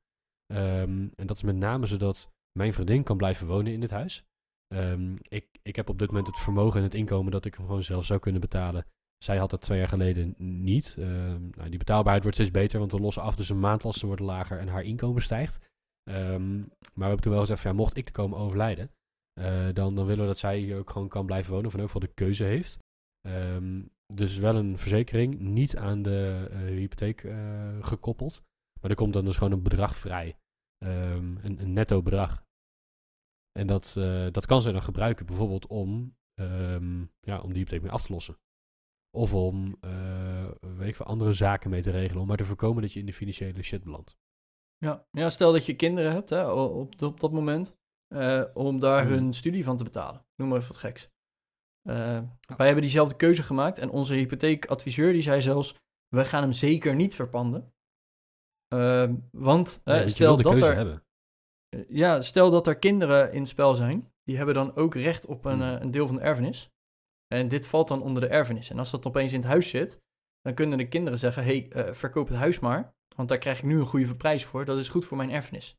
[0.54, 4.24] Ehm, en dat is met name zodat mijn vriendin kan blijven wonen in dit huis.
[4.68, 7.66] Ehm, ik, ik heb op dit moment het vermogen en het inkomen dat ik hem
[7.66, 8.86] gewoon zelf zou kunnen betalen.
[9.24, 10.96] Zij had dat twee jaar geleden niet.
[10.98, 14.26] Ehm, nou, die betaalbaarheid wordt steeds beter, want we lossen af, dus een maandlasten worden
[14.26, 15.70] lager en haar inkomen stijgt.
[16.04, 18.92] Ehm, maar we hebben toen wel gezegd, van, ja, mocht ik te komen overlijden,
[19.34, 21.82] eh, dan, dan willen we dat zij hier ook gewoon kan blijven wonen, of in
[21.82, 22.78] geval de keuze heeft.
[23.22, 23.82] Ehm,
[24.14, 28.44] dus wel een verzekering, niet aan de eh, hypotheek eh, gekoppeld.
[28.82, 30.38] Maar er komt dan dus gewoon een bedrag vrij.
[30.78, 32.44] Ehm, een, een netto bedrag.
[33.52, 36.16] En dat, eh, dat kan zij dan gebruiken bijvoorbeeld om,
[37.20, 38.38] ja, om die hypotheek mee af te lossen.
[39.18, 42.22] Of om eh, weet ik veel, andere zaken mee te regelen.
[42.22, 44.18] Om maar te voorkomen dat je in de financiële shit belandt.
[44.78, 47.76] Ja, ja stel dat je kinderen hebt hè, op, op dat moment,
[48.08, 49.12] eh, om daar Hmm.
[49.12, 50.26] hun studie van te betalen.
[50.36, 51.10] Noem maar even wat geks.
[51.82, 52.22] Eh,
[52.58, 55.76] Wij hebben diezelfde keuze gemaakt en onze hypotheekadviseur die zei zelfs,
[56.08, 57.74] we gaan hem zeker niet verpanden.
[58.68, 61.04] Ehm, want je stel, dat keuze er, hebben.
[61.88, 65.46] ja, stel dat er kinderen in het spel zijn, die hebben dan ook recht op
[65.46, 65.82] een, Hmm.
[65.82, 66.70] een deel van de erfenis.
[67.32, 68.70] En dit valt dan onder de erfenis.
[68.70, 70.02] En als dat opeens in het huis zit,
[70.42, 73.58] dan kunnen de kinderen zeggen, hé, hey, eh, verkoop het huis maar, want daar krijg
[73.58, 75.76] ik nu een goede prijs voor, dat is goed voor mijn erfenis.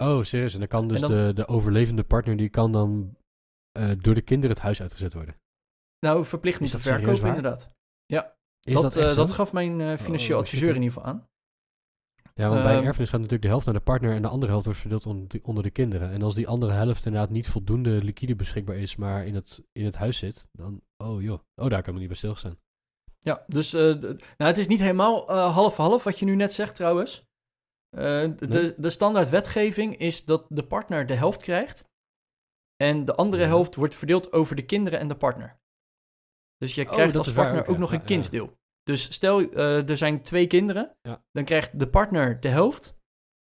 [0.00, 0.52] Oh, serieus.
[0.52, 3.16] En dan kan dus dan- de, de overlevende partner, die kan dan
[3.72, 5.36] eh, door de kinderen het huis uitgezet worden.
[5.98, 7.70] Nou, verplicht niet te verkopen, inderdaad.
[8.64, 11.28] Is dat, dat, eh, dat gaf mijn financieel Oh, adviseur in ieder geval aan.
[12.34, 14.50] Ja, want bij Ehm, erfenis gaat natuurlijk de helft naar de partner en de andere
[14.50, 16.10] helft wordt verdeeld onder de, onder de kinderen.
[16.10, 19.84] En als die andere helft inderdaad niet voldoende liquide beschikbaar is, maar in het, in
[19.84, 22.58] het huis zit, dan, oh joh, oh daar kan ik niet bij stilstaan.
[23.18, 26.74] Ja, dus eh, nou, het is niet helemaal eh, half-half wat je nu net zegt
[26.74, 27.24] trouwens.
[27.96, 28.02] Eh,
[28.36, 28.74] de, Nee.
[28.76, 31.84] de standaard wetgeving is dat de partner de helft krijgt.
[32.76, 33.48] En de andere Ja.
[33.48, 35.60] helft wordt verdeeld over de kinderen en de partner.
[36.56, 37.80] Dus je Oh, krijgt dat als waar partner ook, ook ja.
[37.80, 38.56] nog een kindsdeel.
[38.82, 40.96] Dus stel, eh, er zijn twee kinderen.
[41.02, 41.22] Ja.
[41.32, 42.94] Dan krijgt de partner de helft.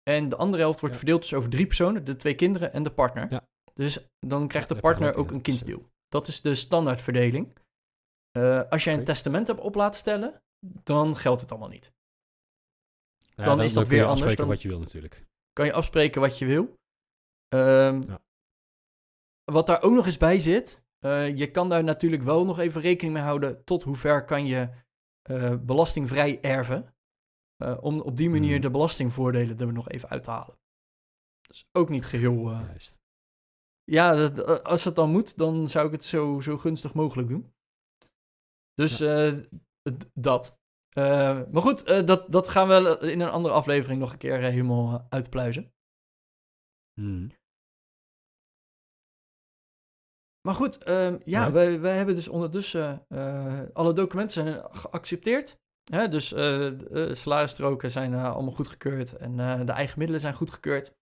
[0.03, 0.99] En de andere helft wordt Ja.
[1.01, 2.05] verdeeld dus over drie personen.
[2.05, 3.31] De twee kinderen en de partner.
[3.31, 3.47] Ja.
[3.73, 5.89] Dus dan krijgt de je partner ook een kindsdeel.
[6.07, 7.55] Dat is de standaardverdeling.
[8.31, 10.41] Eh, als jij een testament hebt op laten stellen,
[10.83, 11.93] dan geldt het allemaal niet.
[13.35, 15.25] Dan is dat weer je anders, afspreken dan- wat je wil natuurlijk.
[15.53, 16.77] Kan je afspreken wat je wil.
[17.47, 18.17] Ehm.
[19.43, 22.81] Wat daar ook nog eens bij zit, eh, je kan daar natuurlijk wel nog even
[22.81, 24.69] rekening mee houden tot hoe ver kan je
[25.25, 26.89] eh, belastingvrij erven.
[27.55, 28.61] eh, om op die manier Hmm.
[28.61, 30.57] de belastingvoordelen er nog even uit te halen.
[31.41, 32.49] Dat is ook niet geheel...
[32.51, 33.01] eh, Juist.
[33.83, 37.53] Ja, dat- als het dan moet, dan zou ik het zo, zo gunstig mogelijk doen.
[38.73, 38.97] Dus
[40.13, 40.59] dat.
[41.51, 45.73] Maar goed, dat, dat gaan we in een andere aflevering nog een keer helemaal uitpluizen.
[46.93, 47.29] Hmm.
[50.45, 55.59] Maar goed, ehm, ja, wij hebben dus ondertussen eh, alle documenten zijn geaccepteerd.
[55.91, 60.33] Hè, dus eh, de salarisstroken zijn eh, allemaal goedgekeurd en eh, de eigen middelen zijn
[60.33, 60.95] goedgekeurd.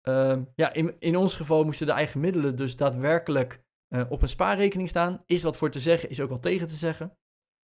[0.00, 4.28] Ehm, ja, in, in ons geval moesten de eigen middelen dus daadwerkelijk eh, op een
[4.28, 5.22] spaarrekening staan.
[5.26, 7.18] Is wat voor te zeggen, is ook wel tegen te zeggen.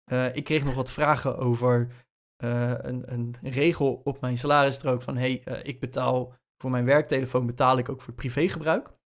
[0.03, 1.87] Eh, ik kreeg nog wat vragen over
[2.35, 5.17] eh, een, een regel op mijn salarisstrook van...
[5.17, 8.98] hey, eh, ik betaal voor mijn werktelefoon betaal ik ook voor privégebruik.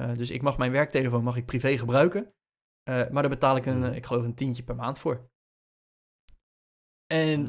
[0.00, 2.22] Uh, dus ik mag mijn werktelefoon mag ik privé gebruiken.
[2.22, 3.92] Uh, maar daar betaal ik een, Mhm.
[3.92, 5.28] ik geloof een tientje per maand voor.
[7.06, 7.44] En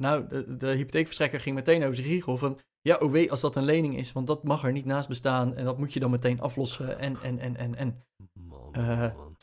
[0.00, 2.60] nou, de, de hypotheekverstrekker ging meteen over zich riegel van...
[2.80, 5.54] Ja, oh wee, als dat een lening is, want dat mag er niet naast bestaan.
[5.56, 6.98] En dat moet je dan meteen aflossen.
[6.98, 8.04] En, en, en, en, en.
[8.32, 9.36] Man, Eh, man.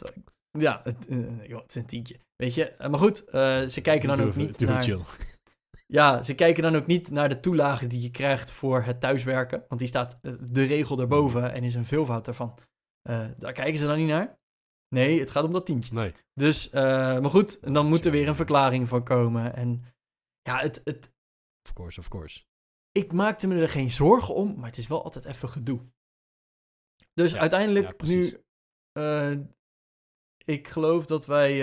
[0.51, 2.20] Ja, het, eh, joh, het is een tientje.
[2.36, 4.86] Weet je, Eh, maar goed, eh, ze kijken dan ook niet naar...
[5.92, 9.66] Ja, ze kijken dan ook niet naar de toelage die je krijgt voor het thuiswerken.
[9.68, 12.60] Want die staat eh, de regel daarboven en is een veelvoud daarvan.
[13.02, 14.40] Eh, daar kijken ze dan niet naar.
[14.88, 15.94] Nee, het gaat om dat tientje.
[15.94, 16.12] Nee.
[16.34, 16.84] Dus, eh,
[17.20, 19.56] maar goed, dan moet er weer een verklaring van komen.
[19.56, 19.84] En
[20.42, 21.12] ja, het, het,
[21.64, 22.44] Of course, of course.
[22.92, 25.82] ik maakte me er geen zorgen om, maar het is wel altijd even gedoe.
[27.14, 28.42] Dus Ja, uiteindelijk ja, nu,
[30.46, 31.62] ik geloof dat wij,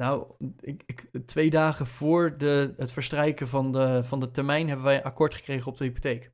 [0.00, 4.84] nou, ik, ik, twee dagen voor de, het verstrijken van de, van de termijn hebben
[4.86, 6.32] wij akkoord gekregen op de hypotheek.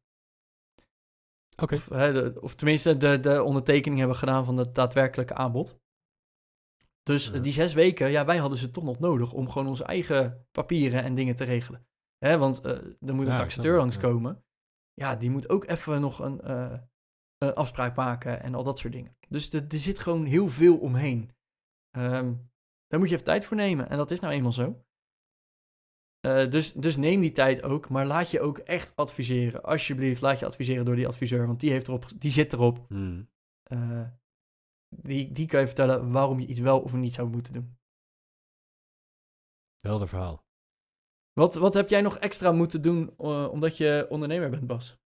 [1.62, 1.74] Oké.
[1.74, 5.80] Of, hè, de- of tenminste de, de ondertekening hebben gedaan van het daadwerkelijke aanbod.
[7.02, 7.38] Dus Ja.
[7.38, 11.02] die zes weken, ja, wij hadden ze toch nog nodig om gewoon onze eigen papieren
[11.02, 11.86] en dingen te regelen.
[12.18, 14.44] Hè, want eh, er moet een Ja, taxateur langskomen.
[14.92, 16.78] Ja, die moet ook even nog een, eh,
[17.38, 19.16] een afspraak maken en al dat soort dingen.
[19.28, 21.30] Dus er zit gewoon heel veel omheen.
[21.90, 22.34] Ehm,
[22.93, 23.88] daar moet je even tijd voor nemen.
[23.88, 24.84] En dat is nou eenmaal zo.
[26.20, 29.62] Eh, dus, dus neem die tijd ook, maar laat je ook echt adviseren.
[29.62, 32.84] Alsjeblieft, laat je adviseren door die adviseur, want die, heeft erop, die zit erop.
[32.88, 33.30] Hmm.
[33.62, 34.09] Eh,
[34.88, 37.78] die, die kan je vertellen waarom je iets wel of niet zou moeten doen.
[39.76, 40.47] Helder verhaal.
[41.32, 45.01] Wat, wat heb jij nog extra moeten doen eh, omdat je ondernemer bent, Bas?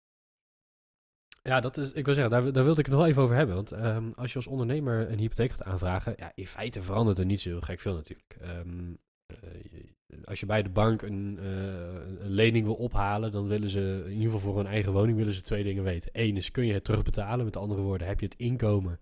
[1.50, 3.56] Ja, dat is, ik wil zeggen, daar, daar wilde ik het nog even over hebben.
[3.56, 7.26] Want ehm, als je als ondernemer een hypotheek gaat aanvragen, ja, in feite verandert er
[7.26, 8.38] niet zo heel gek veel natuurlijk.
[8.42, 8.94] Ehm,
[9.26, 14.02] eh, als je bij de bank een, eh, een lening wil ophalen, dan willen ze,
[14.06, 16.10] in ieder geval voor hun eigen woning, willen ze twee dingen weten.
[16.14, 17.46] Eén is, kun je het terugbetalen?
[17.46, 19.00] Met andere woorden, heb je het inkomen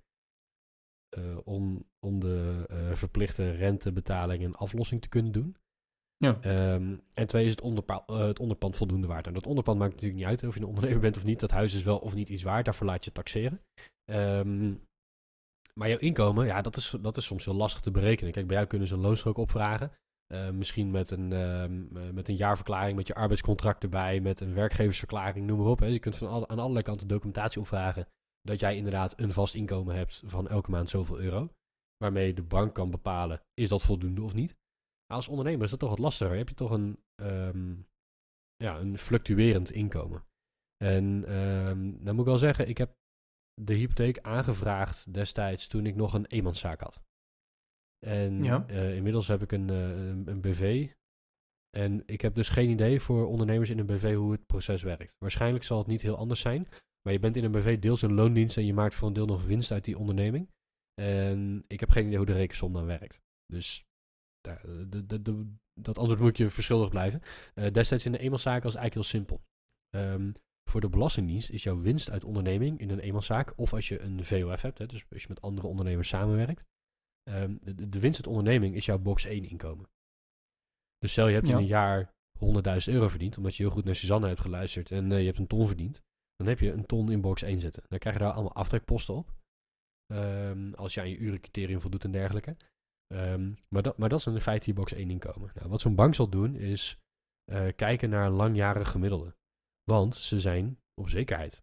[1.09, 5.55] eh, om, om de verplichte rentebetaling en aflossing te kunnen doen?
[6.21, 6.37] Ja.
[6.41, 9.27] Ehm, en twee is het, onderpa- eh, het onderpand voldoende waard.
[9.27, 11.39] En dat onderpand maakt natuurlijk niet uit of je een ondernemer bent of niet.
[11.39, 12.65] Dat huis is wel of niet iets waard.
[12.65, 13.61] Daarvoor laat je taxeren.
[14.05, 14.73] Ehm,
[15.73, 18.31] maar jouw inkomen, ja, dat is, dat is soms heel lastig te berekenen.
[18.31, 19.91] Kijk, bij jou kunnen ze een loonstrook opvragen.
[20.27, 24.53] Eh, misschien met een, ehm, eh, met een jaarverklaring, met je arbeidscontract erbij, met een
[24.53, 25.79] werkgeversverklaring, noem maar op.
[25.79, 25.85] Hè.
[25.85, 28.07] Dus je kunt van aan allerlei kanten documentatie opvragen
[28.41, 31.49] dat jij inderdaad een vast inkomen hebt van elke maand zoveel euro.
[31.97, 34.55] Waarmee de bank kan bepalen, is dat voldoende of niet.
[35.11, 36.37] Als ondernemer is dat toch wat lastiger.
[36.37, 37.75] Heb je toch een, ehm,
[38.55, 40.23] ja, een fluctuerend inkomen.
[40.83, 42.95] En ehm dan moet ik wel zeggen, ik heb
[43.61, 47.01] de hypotheek aangevraagd destijds toen ik nog een eenmanszaak had.
[48.05, 48.67] En Ja.
[48.67, 50.91] eh, inmiddels heb ik een, eh, een, een BV.
[51.77, 55.15] En ik heb dus geen idee voor ondernemers in een BV hoe het proces werkt.
[55.17, 56.67] Waarschijnlijk zal het niet heel anders zijn.
[57.01, 59.25] Maar je bent in een BV deels een loondienst en je maakt voor een deel
[59.25, 60.49] nog winst uit die onderneming.
[61.01, 63.21] En ik heb geen idee hoe de rekensom dan werkt.
[63.45, 63.85] Dus
[64.41, 67.21] de, de, de- dat antwoord moet je verschuldigd blijven.
[67.53, 69.41] Eh, destijds in de eenmanszaak was het eigenlijk heel simpel.
[69.89, 70.31] Ehm,
[70.69, 74.25] voor de Belastingdienst is jouw winst uit onderneming in een eenmanszaak, of als je een
[74.25, 76.63] VOF hebt, hè, dus als je met andere ondernemers samenwerkt,
[77.23, 79.89] ehm, de, de winst uit onderneming is jouw box 1 inkomen.
[80.97, 83.95] Dus stel je hebt in een jaar 100.000 euro verdiend, omdat je heel goed naar
[83.95, 86.01] Suzanne hebt geluisterd en eh, je hebt een ton verdiend,
[86.35, 87.83] dan heb je een ton in box 1 zitten.
[87.87, 89.33] Dan krijg je daar allemaal aftrekposten op,
[90.11, 92.57] Ehm, als je aan je urencriterium voldoet en dergelijke.
[93.11, 95.51] Ehm, maar, dat, maar dat is in feite je box 1 inkomen.
[95.53, 96.99] Nou, wat zo'n bank zal doen is
[97.51, 99.35] eh, kijken naar langjarig gemiddelde.
[99.83, 101.53] Want ze zijn op zekerheid.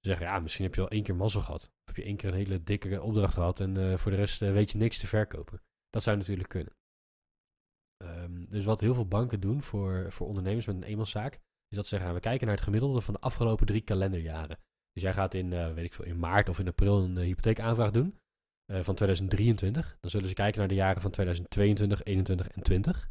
[0.00, 1.62] Ze zeggen, ja, misschien heb je al één keer mazzel gehad.
[1.62, 4.42] Of heb je één keer een hele dikke opdracht gehad en eh, voor de rest
[4.42, 5.62] eh, weet je niks te verkopen.
[5.90, 6.76] Dat zou natuurlijk kunnen.
[7.96, 11.34] Ehm, dus wat heel veel banken doen voor, voor ondernemers met een eenmanszaak,
[11.68, 14.58] is dat ze zeggen, we kijken naar het gemiddelde van de afgelopen drie kalenderjaren.
[14.92, 18.18] Dus jij gaat in, weet ik veel, in maart of in april een hypotheekaanvraag doen
[18.72, 19.96] eh, van 2023.
[20.00, 23.10] Dan zullen ze kijken naar de jaren van 2022, 21 en 20.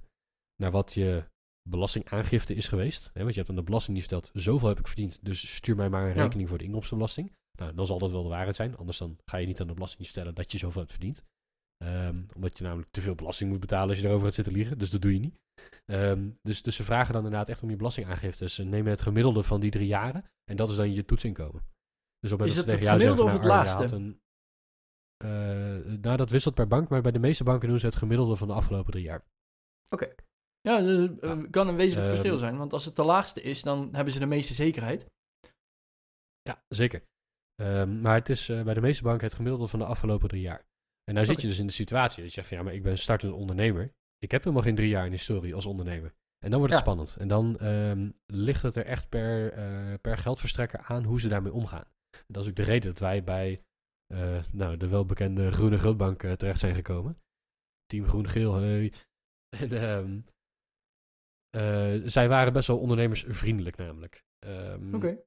[0.61, 1.23] Naar wat je
[1.69, 3.09] belastingaangifte is geweest.
[3.13, 5.89] Hè, want je hebt aan de belastingdienst verteld, zoveel heb ik verdiend, dus stuur mij
[5.89, 6.21] maar een Ja.
[6.21, 7.31] rekening voor de inkomstenbelasting.
[7.59, 8.77] Nou, dan zal dat wel de waarheid zijn.
[8.77, 11.23] Anders dan ga je niet aan de belastingdienst vertellen dat je zoveel hebt verdiend.
[11.77, 14.77] Ehm, omdat je namelijk te veel belasting moet betalen als je erover gaat zitten liegen.
[14.77, 15.39] Dus dat doe je niet.
[15.85, 18.49] Ehm, dus, dus ze vragen dan inderdaad echt om je belastingaangifte.
[18.49, 20.23] Ze nemen het gemiddelde van die drie jaren.
[20.51, 21.63] En dat is dan je toetsinkomen.
[22.19, 24.19] Dus op het Is dat het ze het gemiddelde of het nou, een,
[25.17, 25.29] eh,
[26.01, 26.89] nou, dat wisselt per bank.
[26.89, 29.23] Maar bij de meeste banken doen ze het gemiddelde van de afgelopen drie jaar.
[30.61, 31.47] Ja, eh, eh, Ja.
[31.49, 32.57] kan een wezenlijk Ehm, verschil zijn.
[32.57, 35.05] Want als het de laagste is, dan hebben ze de meeste zekerheid.
[36.41, 37.03] Ja, zeker.
[37.55, 40.41] Ehm, maar het is eh, bij de meeste banken het gemiddelde van de afgelopen drie
[40.41, 40.65] jaar.
[41.03, 41.43] En nou zit Oké.
[41.43, 43.93] je dus in de situatie dat je zegt van ja, maar ik ben startend ondernemer.
[44.17, 46.13] Ik heb helemaal geen drie jaar in historie als ondernemer.
[46.43, 46.89] En dan wordt het Ja.
[46.91, 47.15] spannend.
[47.15, 51.53] En dan ehm, ligt het er echt per, eh, per geldverstrekker aan hoe ze daarmee
[51.53, 51.85] omgaan.
[52.11, 53.61] En dat is ook de reden dat wij bij
[54.07, 57.17] eh, nou, de welbekende Groene Grootbank eh, terecht zijn gekomen.
[57.85, 58.93] Team Groen-Geel, hey.
[59.59, 60.19] En, ehm,
[61.49, 64.25] Eh, zij waren best wel ondernemersvriendelijk namelijk.
[64.39, 65.17] Ehm, Oké.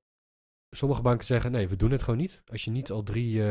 [0.76, 2.42] Sommige banken zeggen, nee, we doen het gewoon niet.
[2.46, 3.42] Als je niet al drie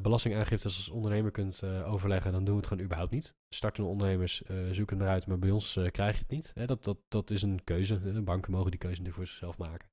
[0.00, 3.34] belastingaangiftes als ondernemer kunt overleggen, dan doen we het gewoon überhaupt niet.
[3.48, 6.50] Startende ondernemers zoeken eruit, maar bij ons krijg je het niet.
[6.54, 8.22] Hè, dat, dat, dat is een keuze.
[8.22, 9.88] Banken mogen die keuze natuurlijk voor zichzelf maken.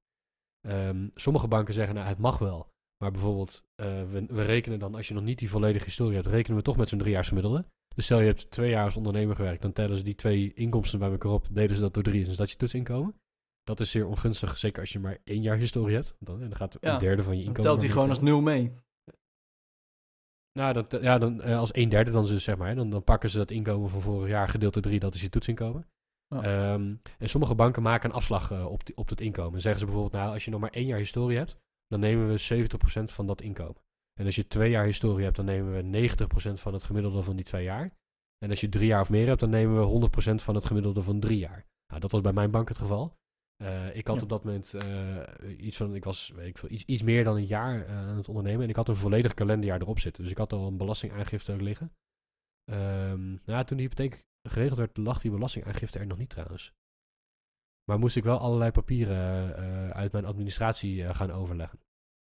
[0.62, 2.73] Ehm, sommige banken zeggen, nou, het mag wel.
[3.04, 6.28] Maar bijvoorbeeld, eh, we, we rekenen dan, als je nog niet die volledige historie hebt,
[6.28, 7.66] rekenen we toch met zo'n driejaarsgemiddelde.
[7.96, 11.00] Dus stel je hebt twee jaar als ondernemer gewerkt, dan tellen ze die twee inkomsten
[11.00, 13.16] bij elkaar op, delen ze dat door drie, is dat je toetsinkomen.
[13.64, 16.16] Dat is zeer ongunstig, zeker als je maar één jaar historie hebt.
[16.20, 17.62] Dan, dan gaat Ja, een derde van je inkomen.
[17.62, 18.72] telt hij gewoon niet als nul mee.
[20.60, 23.30] nou, dat, ja, dan, eh, als een derde dan, ze, zeg maar, dan, dan pakken
[23.30, 25.88] ze dat inkomen van vorig jaar gedeeld door drie, dat is je toetsinkomen.
[26.28, 29.52] Ehm, en sommige banken maken een afslag eh, op, die, op dat inkomen.
[29.52, 31.58] Dan zeggen ze bijvoorbeeld, nou, als je nog maar één jaar historie hebt,
[31.94, 32.68] dan nemen we
[33.02, 33.82] 70% van dat inkomen.
[34.20, 37.36] En als je twee jaar historie hebt, dan nemen we 90% van het gemiddelde van
[37.36, 37.92] die twee jaar.
[38.38, 41.02] En als je drie jaar of meer hebt, dan nemen we 100% van het gemiddelde
[41.02, 41.66] van drie jaar.
[41.88, 43.18] Nou, dat was bij mijn bank het geval.
[43.64, 44.22] Eh, ik had Ja.
[44.22, 47.36] op dat moment eh, iets van, ik was weet ik veel, iets, iets meer dan
[47.36, 48.64] een jaar eh, aan het ondernemen.
[48.64, 50.24] En ik had een volledig kalenderjaar erop zitten.
[50.24, 51.94] Dus ik had al een belastingaangifte liggen.
[52.72, 56.74] Ehm, nou, toen de hypotheek geregeld werd, lag die belastingaangifte er nog niet trouwens.
[57.86, 61.80] Maar moest ik wel allerlei papieren eh, uit mijn administratie eh, gaan overleggen.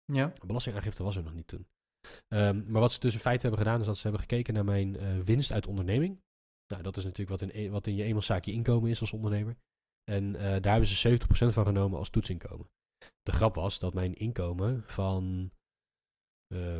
[0.05, 0.33] Ja.
[0.47, 1.67] Belastingaangifte was er nog niet toen.
[2.29, 4.65] Ehm, maar wat ze dus in feite hebben gedaan, is dat ze hebben gekeken naar
[4.65, 6.23] mijn eh, winst uit onderneming.
[6.67, 9.13] Nou, dat is natuurlijk wat in, e- wat in je eenmanszaak je inkomen is als
[9.13, 9.57] ondernemer.
[10.05, 12.71] En daar hebben ze 70% van genomen als toetsinkomen.
[13.23, 15.51] De grap was dat mijn inkomen van,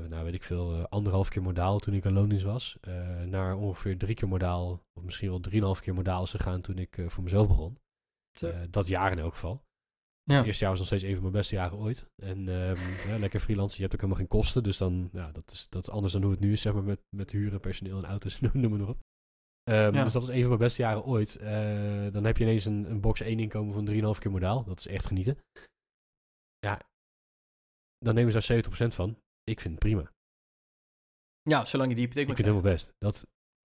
[0.09, 2.79] nou weet ik veel, anderhalf keer modaal toen ik aan loondienst was,
[3.27, 6.99] naar ongeveer drie keer modaal, of misschien wel drieënhalf keer modaal is gegaan toen ik
[7.07, 7.79] voor mezelf begon.
[8.39, 8.51] Zo.
[8.51, 9.65] Eh, dat jaar in elk geval.
[10.23, 10.37] Ja.
[10.37, 12.07] Het eerste jaar was nog steeds een van mijn beste jaren ooit.
[12.23, 12.77] En ehm,
[13.09, 14.63] ja, lekker freelancen, je hebt ook helemaal geen kosten.
[14.63, 16.83] Dus dan, ja, dat is, dat is anders dan hoe het nu is, zeg maar,
[16.83, 19.01] met, met huren, personeel en auto's, noem noem maar nog op.
[19.63, 20.03] Ehm, Ja.
[20.05, 21.37] Dus dat was een van mijn beste jaren ooit.
[21.37, 24.65] Eh, dan heb je ineens een, een box 1 inkomen van 3,5 keer modaal.
[24.65, 25.39] Dat is echt genieten.
[26.59, 26.81] Ja,
[27.99, 29.19] dan nemen ze daar 70% van.
[29.45, 30.13] Ik vind het prima.
[31.43, 32.95] ja, zolang je die hypotheek Ik vind het helemaal best.
[32.99, 33.27] Dat,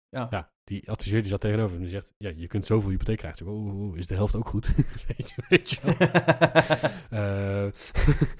[0.09, 0.26] Ja.
[0.30, 0.52] ja.
[0.69, 3.47] Die adviseur die zat tegenover me en die zegt, ja, je kunt zoveel hypotheek krijgen.
[3.47, 4.66] Oh, oh, oh, is de helft ook goed?
[5.16, 5.95] weet, je, weet je wel.
[7.11, 7.66] Eh,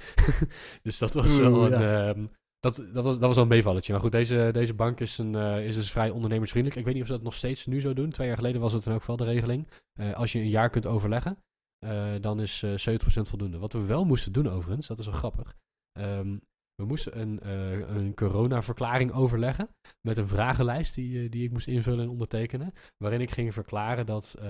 [0.83, 1.81] dus dat was wel een...
[1.81, 2.09] ja.
[2.09, 2.27] ehm,
[2.61, 3.93] dat, dat, was, dat was wel een meevalletje.
[3.93, 6.81] Maar goed, deze, deze bank is, een, eh, is dus vrij ondernemersvriendelijk.
[6.81, 8.11] Ik weet niet of ze dat nog steeds nu zo doen.
[8.11, 9.69] Twee jaar geleden was het dan ook wel de regeling.
[9.93, 11.39] Eh, als je een jaar kunt overleggen,
[12.21, 13.59] dan is eh 70% voldoende.
[13.59, 15.55] Wat we wel moesten doen overigens, dat is wel grappig.
[15.93, 16.37] Ehm,
[16.83, 19.69] we moesten een, eh een coronaverklaring overleggen
[20.01, 22.73] met een vragenlijst die, eh, die ik moest invullen en ondertekenen.
[22.97, 24.49] Waarin ik ging verklaren dat, eh,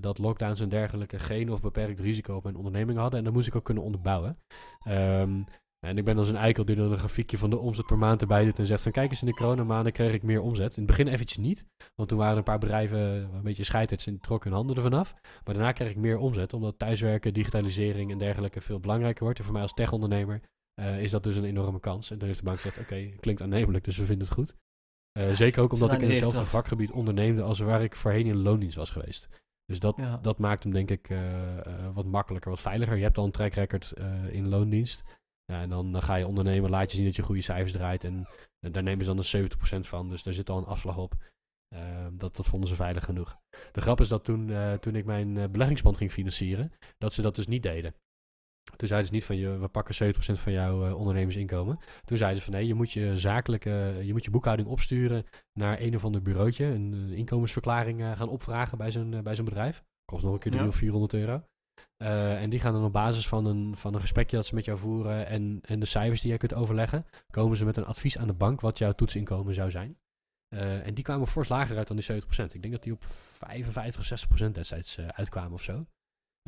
[0.00, 3.18] dat lockdowns en dergelijke geen of beperkt risico op mijn onderneming hadden.
[3.18, 4.38] En dat moest ik ook kunnen onderbouwen.
[4.84, 5.42] Ehm,
[5.86, 8.20] en ik ben als een eikel die dan een grafiekje van de omzet per maand
[8.20, 10.76] erbij doet en zegt van kijk eens in de coronamaanden kreeg ik meer omzet.
[10.76, 11.64] In het begin eventjes niet,
[11.94, 12.98] want toen waren een paar bedrijven
[13.34, 15.14] een beetje scheidheids en trokken hun handen ervan af.
[15.44, 19.38] Maar daarna kreeg ik meer omzet, omdat thuiswerken, digitalisering en dergelijke veel belangrijker wordt.
[19.38, 20.40] En voor mij als tech-ondernemer
[20.74, 22.10] eh, is dat dus een enorme kans.
[22.10, 24.54] En toen heeft de bank gezegd, oké, klinkt aannemelijk, dus we vinden het goed.
[25.12, 28.76] Eh, zeker ook omdat ik in hetzelfde vakgebied onderneemde als waar ik voorheen in loondienst
[28.76, 29.42] was geweest.
[29.64, 30.16] Dus dat, Ja.
[30.16, 32.96] dat maakt hem denk ik eh, wat makkelijker, wat veiliger.
[32.96, 33.92] Je hebt al een track record
[34.30, 35.02] in loondienst.
[35.44, 38.04] Ja, en dan, dan ga je ondernemen, laat je zien dat je goede cijfers draait.
[38.04, 38.26] En,
[38.60, 39.48] daar nemen ze dan een
[39.84, 40.08] 70% van.
[40.08, 41.14] Dus daar zit al een afslag op.
[42.12, 43.36] Dat, dat vonden ze veilig genoeg.
[43.72, 47.46] De grap is dat toen, toen ik mijn beleggingspand ging financieren, dat ze dat dus
[47.46, 47.94] niet deden.
[48.76, 51.78] Toen zeiden ze niet van, je, we pakken 70% van jouw eh, ondernemersinkomen.
[52.04, 55.80] Toen zeiden ze van, nee, je moet je zakelijke, je moet je boekhouding opsturen naar
[55.80, 56.64] een of ander bureautje.
[56.64, 59.84] Een, eh, inkomensverklaring eh, gaan opvragen bij zo'n bij zo'n bedrijf.
[60.04, 60.68] Kost nog een keer 300 Ja.
[60.68, 61.44] of 400 euro.
[62.40, 64.78] En die gaan dan op basis van een, van een gesprekje dat ze met jou
[64.78, 68.26] voeren en, en de cijfers die jij kunt overleggen, komen ze met een advies aan
[68.26, 69.98] de bank wat jouw toetsinkomen zou zijn.
[70.48, 72.54] En die kwamen fors lager uit dan die 70%.
[72.54, 75.86] Ik denk dat die op 55, 60% destijds uitkwamen of zo.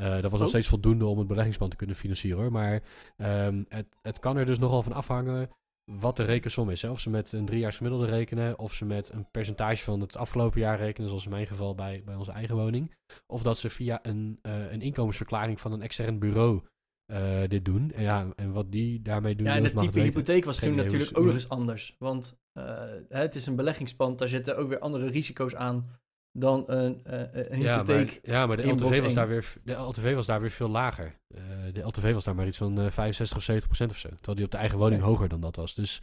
[0.00, 0.48] Eh, dat was nog Oh.
[0.48, 2.52] steeds voldoende om het beleggingsplan te kunnen financieren hoor.
[2.52, 2.82] Maar
[3.16, 5.50] ehm, het, het kan er dus nogal van afhangen
[5.92, 6.82] wat de rekensom is.
[6.82, 6.90] Hè.
[6.90, 10.60] Of ze met een driejaars gemiddelde rekenen, of ze met een percentage van het afgelopen
[10.60, 12.94] jaar rekenen, zoals in mijn geval bij, bij onze eigen woning.
[13.26, 16.62] Of dat ze via een, eh, een inkomensverklaring van een extern bureau
[17.06, 17.92] eh, dit doen.
[17.92, 21.18] En, ja, en wat die daarmee doen, Ja, en het type hypotheek was toen natuurlijk
[21.18, 21.96] ook nog eens anders.
[21.98, 22.36] Want
[23.08, 25.90] het is een beleggingspand, daar zitten ook weer andere risico's aan
[26.38, 28.20] dan een, eh, een Ja, hypotheek.
[28.22, 31.18] maar, ja, maar de LTV, was daar weer, de LTV was daar weer veel lager.
[31.34, 34.08] Eh, de LTV was daar maar iets van eh 65 of 70 procent of zo.
[34.08, 35.74] Terwijl die op de eigen woning hoger dan dat was.
[35.74, 36.02] Dus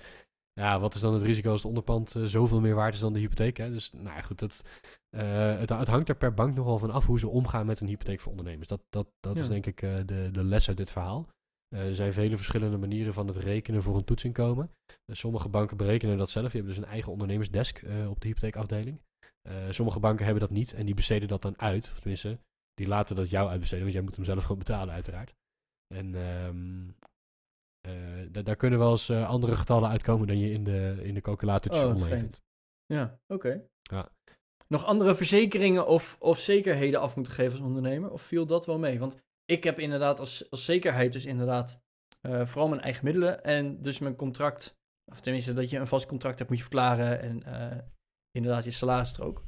[0.54, 3.20] ja, wat is dan het risico als het onderpand zoveel meer waard is dan de
[3.20, 3.58] hypotheek?
[3.58, 3.70] Hè?
[3.72, 4.64] Dus nou ja, goed, dat,
[5.10, 8.20] het, het hangt er per bank nogal van af hoe ze omgaan met een hypotheek
[8.20, 8.68] voor ondernemers.
[8.68, 11.28] Dat, dat, dat is denk ik de, de les uit dit verhaal.
[11.76, 14.72] Er zijn vele verschillende manieren van het rekenen voor een toetsinkomen.
[14.86, 16.52] Eh, sommige banken berekenen dat zelf.
[16.52, 19.02] Die hebben dus een eigen ondernemersdesk op de hypotheekafdeling.
[19.50, 21.90] Eh, sommige banken hebben dat niet en die besteden dat dan uit.
[21.92, 22.40] Of tenminste,
[22.74, 25.36] die laten dat jou uitbesteden, want jij moet hem zelf gewoon betalen uiteraard.
[25.96, 26.90] En ehm,
[27.88, 31.14] eh, da- daar kunnen wel eens eh, andere getallen uitkomen dan je in de, in
[31.14, 32.42] de calculatortjes Oh, online vindt.
[32.86, 33.68] Ja, oké.
[33.82, 34.10] Ja.
[34.68, 38.12] Nog andere verzekeringen of, of zekerheden af moeten geven als ondernemer?
[38.12, 39.00] Of viel dat wel mee?
[39.00, 39.16] Want
[39.46, 41.82] ik heb inderdaad als, als zekerheid dus inderdaad
[42.22, 43.44] vooral mijn eigen middelen.
[43.44, 44.78] En dus mijn contract,
[45.12, 47.20] of tenminste dat je een vast contract hebt moet je verklaren.
[47.22, 47.44] En
[48.36, 49.44] inderdaad je salarisstrook.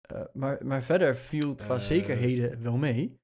[0.00, 1.80] Eh maar, maar verder viel het qua Eh.
[1.80, 3.18] zekerheden wel mee.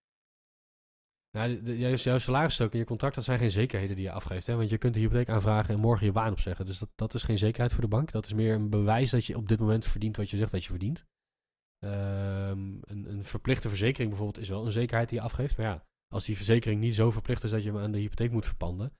[1.30, 4.10] Nou, de, de, juist jouw salarisstrook en je contract, dat zijn geen zekerheden die je
[4.12, 4.46] afgeeft.
[4.46, 4.56] Hè?
[4.56, 6.66] Want je kunt de hypotheek aanvragen en morgen je baan opzeggen.
[6.66, 8.12] Dus dat, dat is geen zekerheid voor de bank.
[8.12, 10.62] Dat is meer een bewijs dat je op dit moment verdient wat je zegt dat
[10.62, 11.04] je verdient.
[11.78, 15.56] Ehm, een, een verplichte verzekering bijvoorbeeld is wel een zekerheid die je afgeeft.
[15.56, 15.84] Maar ja,
[16.14, 18.92] als die verzekering niet zo verplicht is dat je hem aan de hypotheek moet verpanden,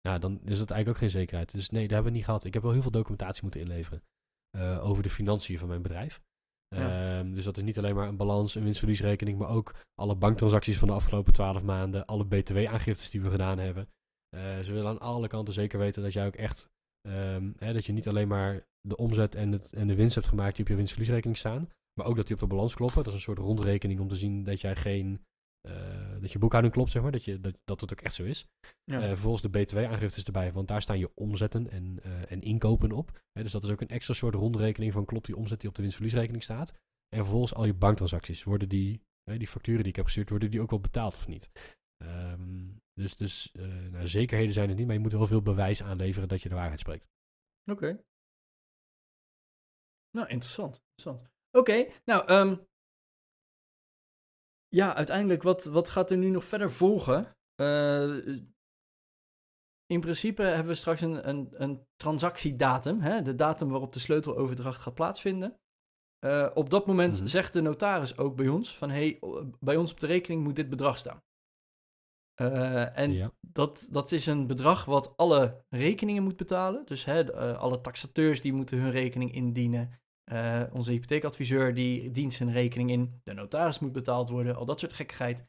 [0.00, 1.52] ja, dan is dat eigenlijk ook geen zekerheid.
[1.52, 2.44] Dus nee, dat hebben we niet gehad.
[2.44, 4.02] Ik heb wel heel veel documentatie moeten inleveren
[4.56, 6.20] eh, over de financiën van mijn bedrijf.
[6.68, 7.18] Ja.
[7.18, 10.78] Ehm, dus dat is niet alleen maar een balans, een winstverliesrekening, maar ook alle banktransacties
[10.78, 13.88] van de afgelopen twaalf maanden, alle btw-aangiftes die we gedaan hebben.
[14.28, 16.68] Eh, ze willen aan alle kanten zeker weten dat jij ook echt,
[17.08, 20.26] ehm, hè, dat je niet alleen maar de omzet en, het, en de winst hebt
[20.26, 22.96] gemaakt die op je winstverliesrekening staan, maar ook dat die op de balans kloppen.
[22.96, 25.24] Dat is een soort rondrekening om te zien dat jij geen,
[26.20, 28.46] dat je boekhouding klopt, zeg maar, dat, je, dat, dat het ook echt zo is.
[28.84, 29.00] Ja.
[29.00, 33.22] Eh, vervolgens de btw-aangiftes erbij, want daar staan je omzetten en, eh, en inkopen op.
[33.32, 35.82] Dus dat is ook een extra soort rondrekening van klopt die omzet die op de
[35.82, 36.72] winstverliesrekening staat.
[37.08, 40.60] En vervolgens al je banktransacties, worden die, die facturen die ik heb gestuurd, worden die
[40.60, 41.50] ook wel betaald of niet?
[41.96, 45.82] Ehm, dus dus eh, nou, zekerheden zijn het niet, maar je moet wel veel bewijs
[45.82, 47.06] aanleveren dat je de waarheid spreekt.
[47.70, 48.04] Oké.
[50.10, 50.82] Nou, interessant.
[50.96, 51.32] interessant.
[51.50, 52.56] Oké, nou, ehm,
[54.74, 57.36] ja, uiteindelijk, wat, wat gaat er nu nog verder volgen?
[57.54, 58.26] Eh,
[59.86, 64.82] in principe hebben we straks een, een, een transactiedatum, hè, de datum waarop de sleuteloverdracht
[64.82, 65.58] gaat plaatsvinden.
[66.18, 67.26] Eh, op dat moment Mhm.
[67.26, 69.18] zegt de notaris ook bij ons van, hey,
[69.60, 71.22] bij ons op de rekening moet dit bedrag staan.
[72.34, 73.30] Eh, en ja.
[73.40, 76.86] dat, dat is een bedrag wat alle rekeningen moet betalen.
[76.86, 80.03] Dus hè, alle taxateurs die moeten hun rekening indienen.
[80.24, 83.20] Eh, onze hypotheekadviseur die dient zijn rekening in.
[83.24, 84.56] De notaris moet betaald worden.
[84.56, 85.46] Al dat soort gekkigheid.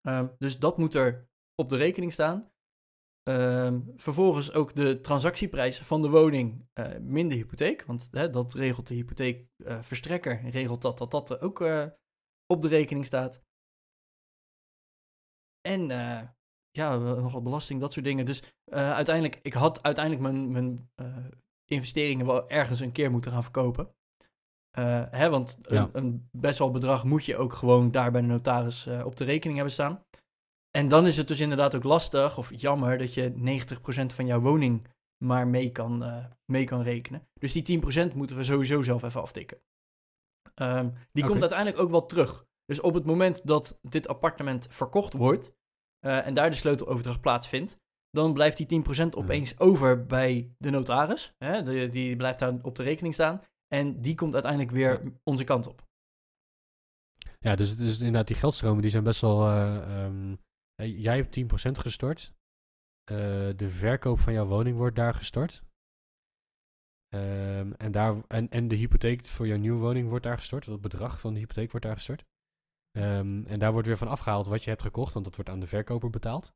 [0.00, 2.50] Ehm, dus dat moet er op de rekening staan.
[3.22, 7.82] Ehm, vervolgens ook de transactieprijs van de woning eh min de hypotheek.
[7.84, 10.48] Want hè, dat regelt de hypotheekverstrekker.
[10.50, 11.86] regelt dat dat dat ook eh,
[12.46, 13.42] op de rekening staat.
[15.60, 16.28] En eh,
[16.70, 18.24] ja, we- nog wat belasting, dat soort dingen.
[18.26, 21.24] Dus eh, uiteindelijk, ik had uiteindelijk mijn, mijn eh,
[21.70, 23.94] investeringen wel ergens een keer moeten gaan verkopen.
[24.70, 25.82] Eh, hè, want Ja.
[25.82, 29.16] een, een best wel bedrag moet je ook gewoon daar bij de notaris eh, op
[29.16, 30.04] de rekening hebben staan.
[30.70, 34.40] En dan is het dus inderdaad ook lastig of jammer dat je 90% van jouw
[34.40, 34.86] woning
[35.24, 37.28] maar mee kan, eh, mee kan rekenen.
[37.40, 39.58] Dus die 10% moeten we sowieso zelf even aftikken.
[40.54, 42.46] Ehm, die komt uiteindelijk ook wel terug.
[42.64, 45.54] Dus op het moment dat dit appartement verkocht wordt
[46.00, 47.78] en daar de sleuteloverdracht plaatsvindt,
[48.16, 51.34] dan blijft die 10% opeens over bij de notaris.
[51.38, 51.62] Hè?
[51.62, 53.40] De- die blijft daar op de rekening staan.
[53.74, 55.84] En die komt uiteindelijk weer onze kant op.
[57.38, 59.46] Ja, dus het is inderdaad, die geldstromen die zijn best wel.
[59.48, 60.34] eh, ehm,
[60.74, 62.32] eh, jij hebt 10% gestort.
[63.04, 63.16] Eh,
[63.56, 65.62] de verkoop van jouw woning wordt daar gestort.
[67.08, 70.64] Ehm, en, daar, en, en de hypotheek voor jouw nieuwe woning wordt daar gestort.
[70.64, 72.24] Dat bedrag van de hypotheek wordt daar gestort.
[72.90, 75.60] Ehm, en daar wordt weer van afgehaald wat je hebt gekocht, want dat wordt aan
[75.60, 76.52] de verkoper betaald.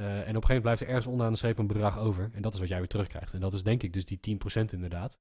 [0.00, 2.30] Eh, en op een gegeven moment blijft er ergens onderaan de streep een bedrag over.
[2.32, 3.32] En dat is wat jij weer terugkrijgt.
[3.32, 5.18] En dat is denk ik dus die 10% inderdaad.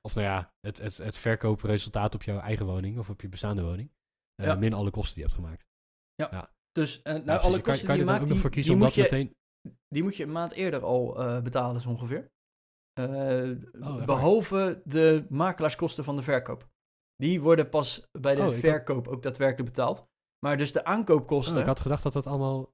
[0.00, 3.62] Of nou ja, het, het, het verkoopresultaat op jouw eigen woning of op je bestaande
[3.62, 3.92] woning.
[4.34, 4.54] Eh, Ja.
[4.54, 5.66] Min alle kosten die je hebt gemaakt.
[6.72, 7.44] Dus eh, nou, Ja, precies.
[7.44, 8.96] alle kan, kosten kan die je maakt, ook nog die, voor kiezen die om moet
[8.96, 9.36] dat je, meteen...
[9.88, 12.30] die moet je een maand eerder al betalen, zo ongeveer.
[12.92, 14.04] Waar?
[14.04, 16.68] behalve de makelaarskosten van de verkoop.
[17.16, 20.06] Die worden pas bij de Oh, verkoop ook daadwerkelijk betaald.
[20.46, 21.54] Maar dus de aankoopkosten...
[21.54, 22.72] Oh, ik had gedacht dat dat allemaal...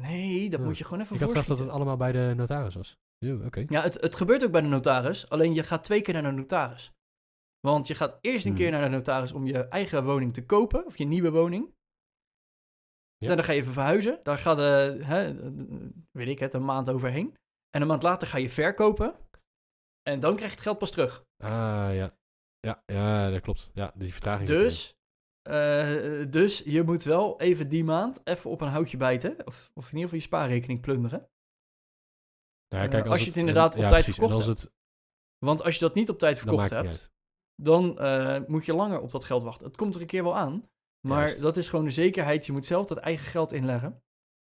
[0.00, 0.66] Nee, dat Ja.
[0.66, 2.98] moet je gewoon even Ik had gedacht dat het allemaal bij de notaris was.
[3.18, 3.64] Ja, Oké.
[3.68, 5.28] Ja, het, het gebeurt ook bij de notaris.
[5.28, 6.92] Alleen je gaat twee keer naar de notaris.
[7.60, 8.60] Want je gaat eerst een Hmm.
[8.60, 10.86] keer naar de notaris om je eigen woning te kopen.
[10.86, 11.74] Of je nieuwe woning.
[13.18, 13.34] Ja.
[13.34, 14.20] Dan ga je even verhuizen.
[14.22, 15.34] Daar gaat, eh, hè,
[16.10, 17.34] weet ik het, een maand overheen.
[17.70, 19.14] En een maand later ga je verkopen.
[20.02, 21.24] En dan krijg je het geld pas terug.
[21.44, 21.50] Ah,
[21.94, 22.10] ja.
[22.60, 23.70] Ja, ja, dat klopt.
[23.74, 24.48] Ja, die vertraging.
[24.48, 24.95] Dus,
[25.46, 29.46] eh, dus je moet wel even die maand even op een houtje bijten.
[29.46, 31.18] Of, of in ieder geval je spaarrekening plunderen.
[32.68, 34.20] Nou ja, eh, kijk, als je het inderdaad en- op ja, tijd precies.
[34.20, 34.72] verkocht als het,
[35.38, 37.12] Want als je dat niet op tijd verkocht hebt,
[37.62, 39.66] dan eh, moet je langer op dat geld wachten.
[39.66, 40.70] Het komt er een keer wel aan,
[41.06, 41.40] maar Juist.
[41.40, 42.46] dat is gewoon de zekerheid.
[42.46, 44.00] Je moet zelf dat eigen geld inleggen.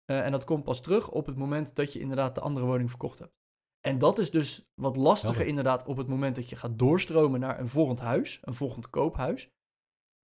[0.05, 3.19] En dat komt pas terug op het moment dat je inderdaad de andere woning verkocht
[3.19, 3.39] hebt.
[3.79, 7.59] En dat is dus wat lastiger inderdaad op het moment dat je gaat doorstromen naar
[7.59, 9.49] een volgend huis, een volgend koophuis.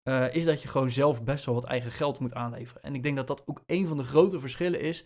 [0.03, 2.81] Eh, is dat je gewoon zelf best wel wat eigen geld moet aanleveren.
[2.81, 5.05] En ik denk dat dat ook een van de grote verschillen is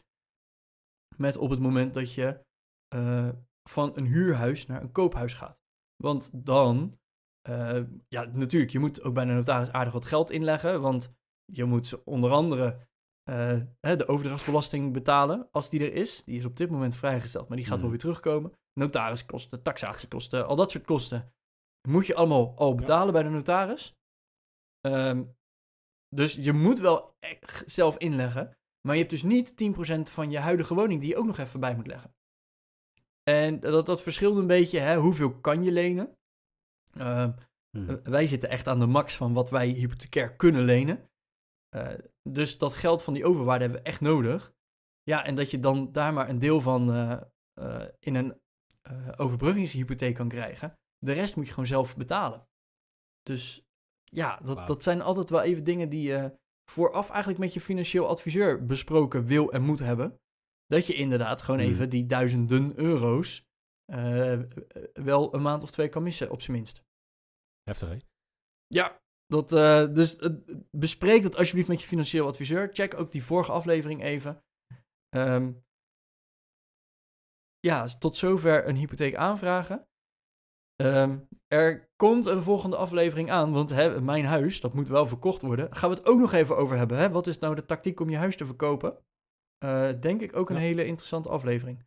[1.16, 2.46] met op het moment dat je
[2.88, 3.30] eh,
[3.70, 5.62] van een huurhuis naar een koophuis gaat.
[6.04, 7.00] Want dan,
[7.42, 11.66] eh, ja, natuurlijk, je moet ook bij de notaris aardig wat geld inleggen, want je
[11.66, 12.86] moet onder andere
[13.82, 16.24] de overdrachtsbelasting betalen, als die er is.
[16.24, 17.98] Die is op dit moment vrijgesteld, maar die gaat wel Mhm.
[17.98, 18.54] weer terugkomen.
[18.74, 21.34] Notariskosten, taxatiekosten, al dat soort kosten
[21.88, 23.96] moet je allemaal al betalen bij de notaris.
[24.94, 25.24] Ehm,
[26.16, 28.58] dus je moet wel echt zelf inleggen.
[28.82, 31.60] Maar je hebt dus niet 10% van je huidige woning die je ook nog even
[31.60, 32.16] bij moet leggen.
[33.24, 36.18] En dat, dat verschilt een beetje, hè, hoeveel kan je lenen?
[36.94, 37.32] Ehm,
[37.72, 41.10] eh, wij zitten echt aan de max van wat wij hypothecair kunnen lenen.
[41.70, 41.94] Eh,
[42.30, 44.54] dus dat geld van die overwaarde hebben we echt nodig.
[45.04, 47.22] Ja, en dat je dan daar maar een deel van eh,
[47.54, 48.42] eh, in een
[49.16, 50.80] overbruggingshypotheek kan krijgen.
[50.98, 52.48] De rest moet je gewoon zelf betalen.
[53.22, 53.67] Dus
[54.12, 56.38] ja, dat, dat zijn altijd wel even dingen die je
[56.72, 60.20] vooraf eigenlijk met je financieel adviseur besproken wil en moet hebben.
[60.66, 61.70] Dat je inderdaad gewoon Mhm.
[61.70, 63.46] even die duizenden euro's
[63.94, 64.40] eh,
[64.94, 66.84] wel een maand of twee kan missen, op zijn minst.
[67.64, 67.96] Heftig, hè?
[68.68, 70.34] Ja, dat, eh, dus eh,
[70.72, 72.70] bespreek dat alsjeblieft met je financieel adviseur.
[72.74, 74.44] Check ook die vorige aflevering even.
[75.10, 75.54] Ehm,
[77.60, 79.88] ja, tot zover een hypotheek aanvragen.
[80.78, 85.42] Ehm, er komt een volgende aflevering aan, want hè, mijn huis, dat moet wel verkocht
[85.42, 85.76] worden.
[85.76, 86.98] Gaan we het ook nog even over hebben.
[86.98, 87.10] Hè?
[87.10, 88.98] Wat is nou de tactiek om je huis te verkopen?
[89.58, 90.62] Eh, denk ik ook een Ja.
[90.62, 91.86] hele interessante aflevering.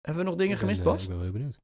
[0.00, 1.02] Hebben we nog dingen ben, gemist, eh, Bas?
[1.02, 1.62] ik ben wel heel benieuwd.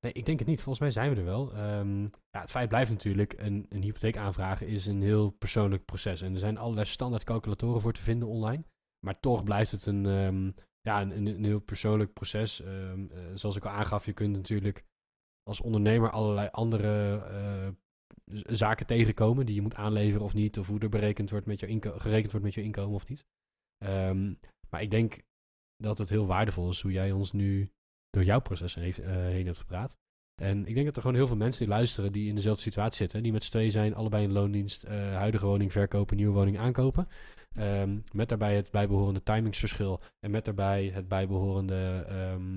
[0.00, 0.60] Nee, ik denk het niet.
[0.60, 1.52] Volgens mij zijn we er wel.
[1.54, 6.20] Ehm, ja, het feit blijft natuurlijk, een, een hypotheek aanvragen is een heel persoonlijk proces.
[6.20, 8.64] En er zijn allerlei standaard calculatoren voor te vinden online.
[9.06, 10.50] Maar toch blijft het een, ehm,
[10.80, 12.60] ja, een, een, heel persoonlijk proces.
[12.60, 14.84] Ehm, eh, zoals ik al aangaf, je kunt natuurlijk
[15.42, 17.68] als ondernemer allerlei andere eh,
[18.46, 20.58] zaken tegenkomen die je moet aanleveren of niet.
[20.58, 23.26] Of hoe er berekend wordt met je gerekend wordt met je inkomen of niet.
[23.78, 24.34] Ehm,
[24.70, 25.22] maar ik denk
[25.76, 27.72] dat het heel waardevol is hoe jij ons nu
[28.10, 29.98] door jouw proces eh, heen hebt gepraat.
[30.40, 32.96] En ik denk dat er gewoon heel veel mensen die luisteren die in dezelfde situatie
[32.96, 33.22] zitten.
[33.22, 37.08] Die met z'n tweeën zijn, allebei in loondienst, eh, huidige woning verkopen, nieuwe woning aankopen.
[37.54, 40.00] Ehm, met daarbij het bijbehorende timingsverschil.
[40.20, 42.54] En met daarbij het bijbehorende ehm,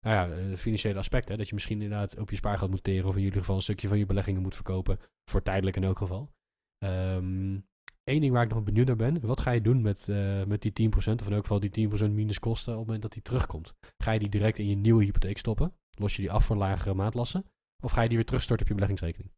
[0.00, 1.28] nou ja, eh, financiële aspect.
[1.28, 3.08] Hè, dat je misschien inderdaad op je spaargeld moet teren.
[3.08, 4.98] Of in ieder geval een stukje van je beleggingen moet verkopen.
[5.30, 6.30] Voor tijdelijk in elk geval.
[6.78, 7.56] Ehm
[8.04, 9.26] Eén ding waar ik nog benieuwd naar ben.
[9.26, 11.20] Wat ga je doen met, eh, met die 10%?
[11.20, 13.74] Of in elk geval die 10% minus kosten op het moment dat die terugkomt?
[13.98, 15.74] Ga je die direct in je nieuwe hypotheek stoppen?
[15.98, 17.44] Los je die af voor lagere maandlasten?
[17.82, 19.32] Of ga je die weer terugstorten op je beleggingsrekening?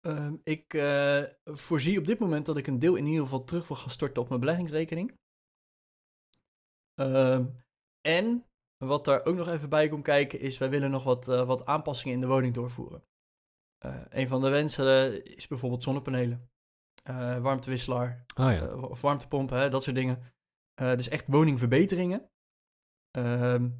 [0.00, 3.68] Ehm, ik eh, voorzie op dit moment dat ik een deel in ieder geval terug
[3.68, 5.18] wil gaan storten op mijn beleggingsrekening.
[6.94, 7.46] Ehm,
[8.00, 8.46] en
[8.76, 11.66] wat daar ook nog even bij komt kijken is, wij willen nog wat, eh, wat
[11.66, 13.04] aanpassingen in de woning doorvoeren.
[13.78, 16.50] Eh, een van de wensen is bijvoorbeeld zonnepanelen,
[17.42, 18.74] warmtewisselaar, Ah ja.
[18.74, 20.32] of warmtepompen, hè, dat soort dingen.
[20.74, 22.30] Dus echt woningverbeteringen.
[23.10, 23.70] Ehm,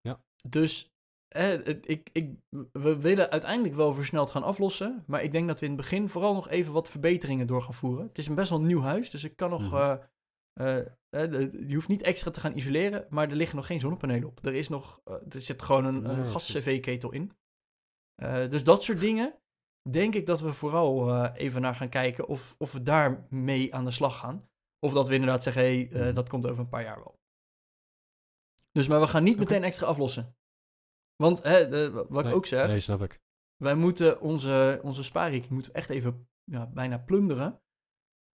[0.00, 0.24] Ja.
[0.48, 0.89] Dus
[1.30, 2.34] ik, ik,
[2.72, 5.04] we willen uiteindelijk wel versneld gaan aflossen.
[5.06, 7.74] Maar ik denk dat we in het begin vooral nog even wat verbeteringen door gaan
[7.74, 8.06] voeren.
[8.06, 9.70] Het is een best wel nieuw huis, dus ik kan nog.
[9.70, 9.98] Mhm.
[10.52, 14.28] eh, eh, je hoeft niet extra te gaan isoleren, maar er liggen nog geen zonnepanelen
[14.28, 14.44] op.
[14.44, 17.32] Er, is nog, eh, er zit gewoon een, een Nee, gas-cv-ketel in.
[18.48, 19.34] Dus dat soort dingen
[19.90, 23.84] denk ik dat we vooral even naar gaan kijken of, of we daar mee aan
[23.84, 24.48] de slag gaan.
[24.78, 26.14] Of dat we inderdaad zeggen, hé, hey, Mhm.
[26.14, 27.18] dat komt over een paar jaar wel.
[28.72, 30.36] Dus, maar we gaan niet meteen extra aflossen.
[31.20, 33.20] Want, hè, de- wat ik ook zeg, Nee, snap ik.
[33.56, 37.60] wij moeten onze, onze spaarrekening moeten we echt even ja, bijna plunderen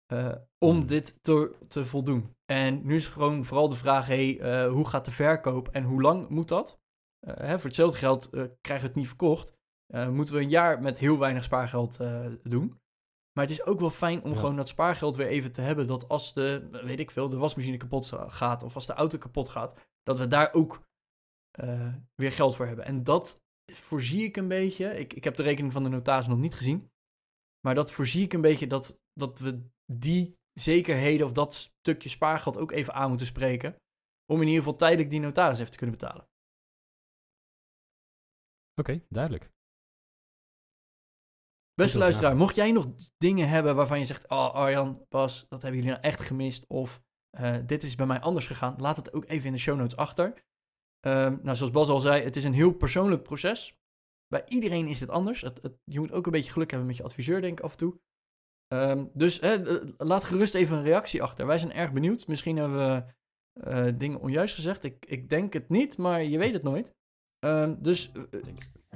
[0.07, 0.87] eh, om Hmm.
[0.87, 2.35] dit te, te voldoen.
[2.45, 6.01] En nu is gewoon vooral de vraag, hey, eh, hoe gaat de verkoop en hoe
[6.03, 6.81] lang moet dat?
[7.19, 9.53] Eh, hè, voor hetzelfde geld krijgen we het niet verkocht.
[10.11, 11.97] Moeten we een jaar met heel weinig spaargeld
[12.43, 12.81] doen.
[13.33, 14.39] Maar het is ook wel fijn om Ja.
[14.39, 15.87] gewoon dat spaargeld weer even te hebben.
[15.87, 19.49] Dat als de, weet ik veel, de wasmachine kapot gaat of als de auto kapot
[19.49, 20.83] gaat, dat we daar ook
[21.59, 22.85] eh, weer geld voor hebben.
[22.85, 23.43] En dat
[23.73, 24.99] voorzie ik een beetje.
[24.99, 26.91] Ik, ik heb de rekening van de notaris nog niet gezien.
[27.61, 32.59] Maar dat voorzie ik een beetje dat, dat we die zekerheden of dat stukje spaargeld
[32.59, 33.77] ook even aan moeten spreken.
[34.27, 36.29] Om in ieder geval tijdelijk die notaris even te kunnen betalen.
[38.81, 39.53] Oké, duidelijk.
[41.75, 42.87] Beste luisteraar, mocht jij nog
[43.17, 46.67] dingen hebben waarvan je zegt: Oh, Arjan, Bas, dat hebben jullie nou echt gemist.
[46.67, 48.81] Of eh, dit is bij mij anders gegaan.
[48.81, 50.45] Laat het ook even in de show notes achter.
[51.05, 53.79] Ehm, nou, zoals Bas al zei, het is een heel persoonlijk proces.
[54.29, 55.41] Bij iedereen is anders.
[55.41, 57.73] Het, het- je moet ook een beetje geluk hebben met je adviseur, denk ik af
[57.73, 57.99] en toe.
[58.69, 59.61] Ehm, dus eh,
[59.99, 61.47] laat gerust even een reactie achter.
[61.47, 62.27] Wij zijn erg benieuwd.
[62.27, 63.05] Misschien hebben we
[63.61, 64.85] eh, dingen onjuist gezegd.
[64.85, 66.95] Ik, ik denk het niet, maar je weet het nooit.
[67.39, 68.41] Ehm, dus eh,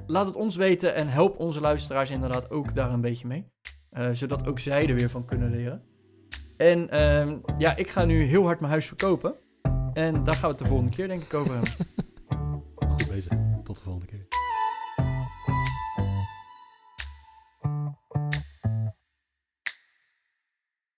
[0.07, 3.45] laat het ons weten en help onze luisteraars inderdaad ook daar een beetje mee.
[4.11, 5.83] Zodat ook zij er weer van kunnen leren.
[6.57, 6.79] En
[7.57, 9.35] ja, ik ga nu heel hard mijn huis verkopen.
[9.93, 11.71] En daar gaan we het de volgende keer denk ik over hebben.
[12.75, 13.31] Goed bezig.
[13.63, 14.38] Tot de volgende keer.